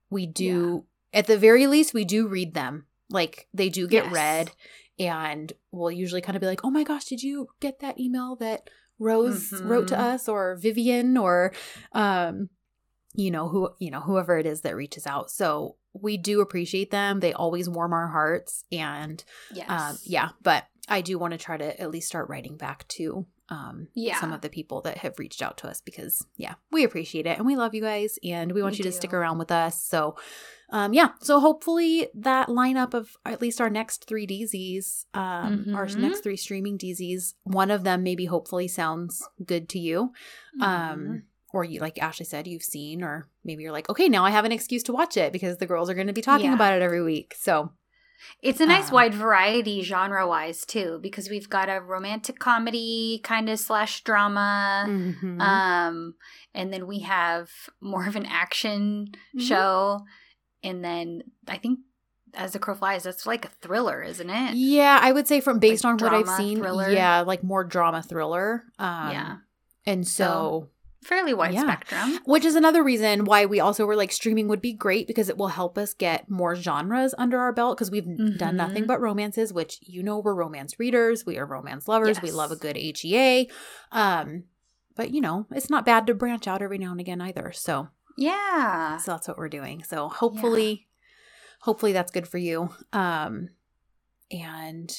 we 0.10 0.26
do, 0.26 0.86
at 1.14 1.28
the 1.28 1.38
very 1.38 1.68
least, 1.68 1.94
we 1.94 2.06
do 2.06 2.28
read 2.28 2.54
them. 2.54 2.86
Like 3.10 3.48
they 3.54 3.70
do 3.70 3.88
get 3.88 4.06
Yes. 4.06 4.14
read, 4.14 4.52
and 4.98 5.54
we'll 5.72 5.92
usually 5.92 6.22
kind 6.22 6.36
of 6.36 6.42
be 6.42 6.48
like, 6.48 6.64
oh 6.64 6.72
my 6.72 6.84
gosh, 6.84 7.06
did 7.06 7.22
you 7.22 7.48
get 7.60 7.80
that 7.80 8.00
email 8.00 8.36
that 8.38 8.70
Rose 8.98 9.54
wrote 9.64 9.88
to 9.90 9.96
Mhm. 9.96 10.00
us 10.00 10.28
or 10.30 10.56
Vivian 10.56 11.18
or, 11.18 11.54
um, 11.92 12.50
you 13.14 13.30
know, 13.30 13.48
who, 13.50 13.70
you 13.80 13.92
know, 13.92 14.00
whoever 14.02 14.38
it 14.38 14.46
is 14.46 14.62
that 14.62 14.76
reaches 14.76 15.06
out. 15.06 15.30
So 15.30 15.76
we 15.94 16.18
do 16.18 16.42
appreciate 16.42 16.92
them. 16.92 17.20
They 17.20 17.34
always 17.34 17.70
warm 17.70 17.94
our 17.94 18.08
hearts. 18.08 18.64
And 18.72 19.24
yes. 19.54 19.70
um, 19.70 19.98
yeah, 20.04 20.30
but 20.42 20.66
I 20.88 21.02
do 21.02 21.18
want 21.20 21.32
to 21.34 21.38
try 21.38 21.58
to 21.58 21.80
at 21.82 21.92
least 21.92 22.08
start 22.08 22.30
writing 22.30 22.58
back 22.58 22.88
to 22.90 23.26
um, 23.50 23.88
Yeah. 23.94 24.20
some 24.20 24.34
of 24.34 24.42
the 24.42 24.50
people 24.50 24.82
that 24.82 24.98
have 25.00 25.20
reached 25.20 25.42
out 25.42 25.58
to 25.60 25.68
us 25.68 25.80
because, 25.82 26.26
yeah, 26.36 26.56
we 26.72 26.84
appreciate 26.84 27.28
it 27.28 27.38
and 27.38 27.46
we 27.46 27.56
love 27.56 27.76
you 27.76 27.82
guys 27.82 28.18
and 28.24 28.52
we 28.52 28.62
want 28.64 28.74
We 28.74 28.78
you 28.80 28.84
to 28.86 28.92
stick 28.92 29.14
around 29.14 29.38
with 29.38 29.52
us. 29.52 29.82
So, 29.84 30.16
um, 30.72 30.94
yeah, 30.94 31.10
so 31.22 31.40
hopefully 31.40 32.08
that 32.16 32.48
lineup 32.48 32.94
of 32.96 33.16
at 33.24 33.42
least 33.42 33.62
our 33.62 33.70
next 33.70 34.06
three 34.08 34.26
DZs, 34.26 35.06
um, 35.14 35.68
our 35.76 35.86
Mhm. 35.86 35.98
next 35.98 36.22
three 36.22 36.38
streaming 36.38 36.78
DZs, 36.78 37.36
one 37.44 37.70
of 37.70 37.84
them 37.84 38.02
maybe 38.02 38.26
hopefully 38.26 38.68
sounds 38.68 39.22
good 39.46 39.70
to 39.70 39.80
you. 39.80 40.12
Um, 40.60 41.00
Mhm. 41.06 41.24
or 41.54 41.64
you, 41.64 41.80
like 41.80 42.02
Ashley 42.02 42.26
said, 42.26 42.48
you've 42.48 42.64
seen, 42.64 43.04
or 43.04 43.28
maybe 43.44 43.64
you're 43.64 43.72
like, 43.72 43.90
okay, 43.90 44.10
now 44.10 44.26
I 44.26 44.32
have 44.32 44.44
an 44.46 44.52
excuse 44.52 44.84
to 44.84 44.92
watch 44.92 45.16
it 45.18 45.32
because 45.32 45.58
the 45.58 45.66
girls 45.68 45.90
are 45.90 45.94
going 45.94 46.08
to 46.08 46.14
be 46.14 46.22
talking 46.22 46.48
Yeah. 46.48 46.56
about 46.56 46.74
it 46.74 46.82
every 46.82 47.04
week. 47.04 47.34
So, 47.38 47.72
It's 48.42 48.60
a 48.60 48.66
nice 48.66 48.90
Um, 48.90 48.96
wide 48.96 49.14
variety 49.14 49.82
genre 49.82 50.28
wise 50.28 50.66
too, 50.66 51.00
because 51.02 51.30
we've 51.30 51.50
got 51.50 51.70
a 51.70 51.80
romantic 51.82 52.40
comedy 52.40 53.20
kind 53.24 53.50
of 53.50 53.60
slash 53.60 54.04
drama. 54.04 54.86
mhm. 54.88 55.40
Um, 55.42 56.16
and 56.54 56.72
then 56.74 56.88
we 56.88 57.00
have 57.00 57.50
more 57.82 58.08
of 58.08 58.16
an 58.16 58.26
action 58.26 59.14
Mhm. 59.36 59.42
show. 59.42 60.00
And 60.64 60.84
then 60.84 61.24
I 61.48 61.58
think 61.58 61.80
as 62.34 62.52
the 62.54 62.60
crow 62.60 62.76
flies, 62.76 63.04
that's 63.04 63.26
like 63.26 63.46
a 63.46 63.50
thriller, 63.62 64.02
isn't 64.04 64.30
it? 64.30 64.56
Yeah, 64.56 65.00
I 65.02 65.12
would 65.12 65.28
say 65.28 65.40
from 65.42 65.60
based 65.60 65.84
Like 65.84 65.92
on 65.94 65.98
what 66.00 66.14
I've 66.14 66.28
seen, 66.38 66.58
thriller? 66.60 66.90
yeah, 66.90 67.22
like 67.22 67.44
more 67.44 67.64
drama 67.64 68.02
thriller. 68.04 68.64
Um, 68.80 69.12
Yeah. 69.12 69.36
and 69.86 70.06
so, 70.08 70.70
Fairly 71.06 71.34
wide 71.36 71.54
Yeah. 71.54 71.62
spectrum. 71.62 72.20
which 72.26 72.44
is 72.44 72.56
another 72.56 72.84
reason 72.84 73.26
why 73.26 73.46
we 73.46 73.60
also 73.60 73.86
were 73.86 73.96
like 73.96 74.12
streaming 74.12 74.48
would 74.48 74.62
be 74.62 74.74
great 74.74 75.06
because 75.08 75.30
it 75.30 75.38
will 75.38 75.50
help 75.50 75.78
us 75.78 75.94
get 75.94 76.30
more 76.30 76.56
genres 76.56 77.14
under 77.18 77.40
our 77.40 77.54
belt 77.54 77.78
because 77.78 77.92
we've 77.92 78.38
done 78.38 78.56
nothing 78.58 78.84
Mhm. 78.84 78.88
but 78.88 79.00
romances, 79.00 79.54
which 79.54 79.78
you 79.82 80.02
know 80.02 80.18
we're 80.20 80.34
romance 80.34 80.80
readers, 80.80 81.26
we 81.26 81.38
are 81.38 81.46
romance 81.46 81.88
lovers, 81.88 82.22
we 82.24 82.32
love 82.32 82.52
a 82.52 82.56
good 82.56 82.76
HEA. 82.76 83.50
Um, 83.92 84.46
but 84.96 85.12
you 85.12 85.22
know, 85.22 85.46
it's 85.52 85.70
not 85.70 85.86
bad 85.86 86.08
to 86.08 86.14
branch 86.16 86.48
out 86.48 86.62
every 86.64 86.78
now 86.80 86.92
and 86.92 87.00
again 87.00 87.22
either. 87.22 87.52
So, 87.54 87.90
Yeah. 88.18 88.98
so 88.98 89.12
that's 89.12 89.28
what 89.28 89.38
we're 89.38 89.50
doing. 89.50 89.84
So 89.84 90.10
hopefully, 90.10 90.88
hopefully 91.62 91.94
that's 91.94 92.12
good 92.12 92.28
for 92.28 92.38
you. 92.40 92.70
Um, 92.94 93.50
and 94.32 94.92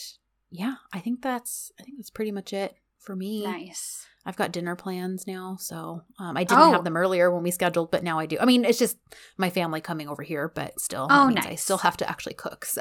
yeah, 0.50 0.76
I 0.92 1.00
think 1.00 1.22
that's 1.22 1.72
I 1.80 1.82
think 1.82 1.96
that's 1.98 2.10
pretty 2.10 2.30
much 2.32 2.52
it 2.52 2.76
for 3.06 3.16
me. 3.16 3.44
Nice. 3.44 4.04
I've 4.26 4.36
got 4.36 4.50
dinner 4.52 4.74
plans 4.74 5.24
now, 5.26 5.56
so 5.60 6.02
um, 6.18 6.36
I 6.36 6.42
didn't 6.42 6.60
Oh. 6.64 6.72
have 6.72 6.82
them 6.82 6.96
earlier 6.96 7.30
when 7.30 7.44
we 7.44 7.52
scheduled, 7.52 7.92
but 7.92 8.02
now 8.02 8.18
I 8.18 8.26
do. 8.26 8.36
I 8.40 8.44
mean, 8.44 8.64
it's 8.64 8.78
just 8.78 8.98
my 9.38 9.50
family 9.50 9.80
coming 9.80 10.08
over 10.08 10.24
here, 10.24 10.50
but 10.52 10.80
still, 10.80 11.06
Oh, 11.08 11.28
means 11.28 11.46
I 11.46 11.50
nice. 11.50 11.62
still 11.62 11.78
have 11.78 11.96
to 11.98 12.10
actually 12.10 12.34
cook. 12.34 12.66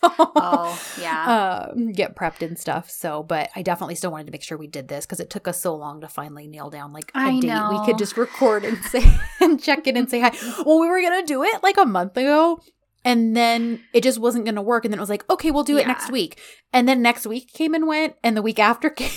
So. 0.00 0.10
Oh, 0.36 0.80
yeah. 1.00 1.68
um, 1.74 1.90
get 1.90 2.14
prepped 2.14 2.46
and 2.46 2.56
stuff. 2.56 2.88
So, 2.88 3.24
but 3.24 3.50
I 3.56 3.62
definitely 3.62 3.96
still 3.96 4.12
wanted 4.12 4.26
to 4.26 4.32
make 4.32 4.44
sure 4.44 4.56
we 4.56 4.68
did 4.68 4.86
this 4.86 5.04
because 5.04 5.18
it 5.18 5.28
took 5.28 5.48
us 5.48 5.60
so 5.60 5.74
long 5.74 6.00
to 6.02 6.08
finally 6.08 6.46
nail 6.46 6.70
down 6.70 6.92
like 6.92 7.10
a 7.16 7.18
I 7.18 7.40
date 7.40 7.68
we 7.68 7.84
could 7.84 7.98
just 7.98 8.16
record 8.16 8.64
and 8.64 8.78
say 8.84 9.02
and 9.40 9.60
check 9.60 9.88
in 9.88 9.96
and 9.96 10.08
say 10.08 10.20
hi. 10.20 10.30
Well, 10.64 10.78
we 10.78 10.86
were 10.88 11.02
gonna 11.02 11.26
do 11.26 11.42
it 11.42 11.64
like 11.64 11.78
a 11.78 11.84
month 11.84 12.16
ago, 12.16 12.60
and 13.04 13.36
then 13.36 13.82
it 13.92 14.04
just 14.04 14.20
wasn't 14.20 14.44
gonna 14.44 14.62
work. 14.62 14.84
And 14.84 14.92
then 14.94 15.00
it 15.00 15.02
was 15.02 15.10
like, 15.10 15.28
okay, 15.28 15.50
we'll 15.50 15.64
do 15.64 15.76
it 15.78 15.80
Yeah. 15.82 15.88
next 15.88 16.12
week. 16.12 16.40
And 16.72 16.88
then 16.88 17.02
next 17.02 17.26
week 17.26 17.52
came 17.52 17.74
and 17.74 17.88
went, 17.88 18.14
and 18.22 18.36
the 18.36 18.42
week 18.42 18.60
after 18.60 18.90
came 18.90 19.10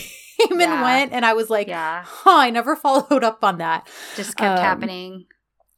and 0.50 0.60
Yeah. 0.60 0.84
went, 0.84 1.12
and 1.14 1.26
I 1.26 1.34
was 1.34 1.50
like, 1.50 1.68
yeah. 1.68 2.04
huh, 2.06 2.38
I 2.38 2.50
never 2.50 2.76
followed 2.86 3.24
up 3.24 3.44
on 3.44 3.58
that. 3.60 3.88
Just 4.16 4.36
kept 4.38 4.60
um, 4.60 4.64
happening. 4.66 5.26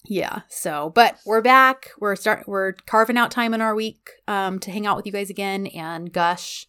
Yeah. 0.05 0.41
So, 0.49 0.91
but 0.93 1.17
we're 1.25 1.41
back. 1.41 1.89
We're 1.99 2.15
start. 2.15 2.47
We're 2.47 2.73
carving 2.85 3.17
out 3.17 3.31
time 3.31 3.53
in 3.53 3.61
our 3.61 3.73
week 3.73 4.09
um, 4.27 4.59
to 4.59 4.71
hang 4.71 4.85
out 4.85 4.97
with 4.97 5.05
you 5.05 5.11
guys 5.11 5.29
again 5.29 5.67
and 5.67 6.11
gush 6.11 6.67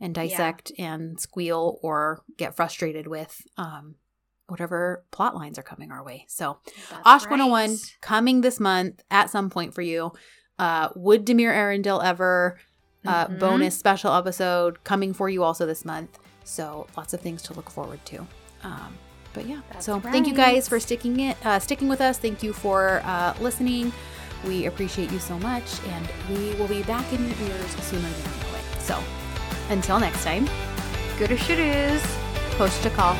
and 0.00 0.14
dissect 0.14 0.70
and 0.78 1.18
squeal 1.18 1.78
or 1.82 2.22
get 2.36 2.54
frustrated 2.56 3.06
with 3.06 3.40
um, 3.56 3.94
whatever 4.48 5.02
plot 5.12 5.34
lines 5.34 5.58
are 5.58 5.62
coming 5.62 5.90
our 5.90 6.04
way. 6.04 6.26
So, 6.28 6.58
That's 6.90 7.24
Aşk 7.24 7.30
101 7.30 7.70
right. 7.70 7.78
coming 8.02 8.42
this 8.42 8.60
month 8.60 9.02
at 9.10 9.30
some 9.30 9.48
point 9.48 9.72
for 9.74 9.80
you. 9.82 10.12
Uh, 10.58 10.90
would 10.94 11.24
Demir 11.26 11.52
Arundel 11.52 12.02
ever 12.02 12.58
uh, 13.06 13.26
Mhm. 13.28 13.38
bonus 13.38 13.78
special 13.78 14.12
episode 14.14 14.84
coming 14.84 15.14
for 15.14 15.28
you 15.30 15.42
also 15.42 15.64
this 15.64 15.84
month? 15.86 16.18
So 16.44 16.86
lots 16.96 17.12
of 17.14 17.20
things 17.20 17.42
to 17.42 17.54
look 17.54 17.70
forward 17.70 18.04
to. 18.06 18.26
Um, 18.62 18.96
but 19.32 19.46
yeah, 19.46 19.60
That's 19.72 19.84
so 19.84 19.98
thank 20.00 20.26
you 20.26 20.34
guys 20.34 20.68
for 20.68 20.78
sticking 20.78 21.18
it, 21.20 21.36
uh, 21.44 21.58
sticking 21.58 21.88
with 21.88 22.00
us. 22.00 22.18
Thank 22.18 22.42
you 22.42 22.52
for 22.52 23.02
uh, 23.04 23.34
listening. 23.40 23.92
We 24.46 24.66
appreciate 24.66 25.10
you 25.10 25.18
so 25.18 25.38
much, 25.38 25.64
and 25.88 26.08
we 26.30 26.54
will 26.54 26.68
be 26.68 26.82
back 26.84 27.10
in 27.12 27.20
your 27.26 27.48
ears 27.48 27.70
sooner 27.82 28.02
than 28.02 28.32
you 28.32 28.40
know 28.52 28.58
it. 28.58 28.80
So 28.80 29.02
until 29.70 29.98
next 29.98 30.22
time, 30.22 30.48
Good 31.18 31.38
shit 31.38 31.58
is. 31.58 32.02
push 32.56 32.76
to 32.82 32.90
call. 32.90 33.16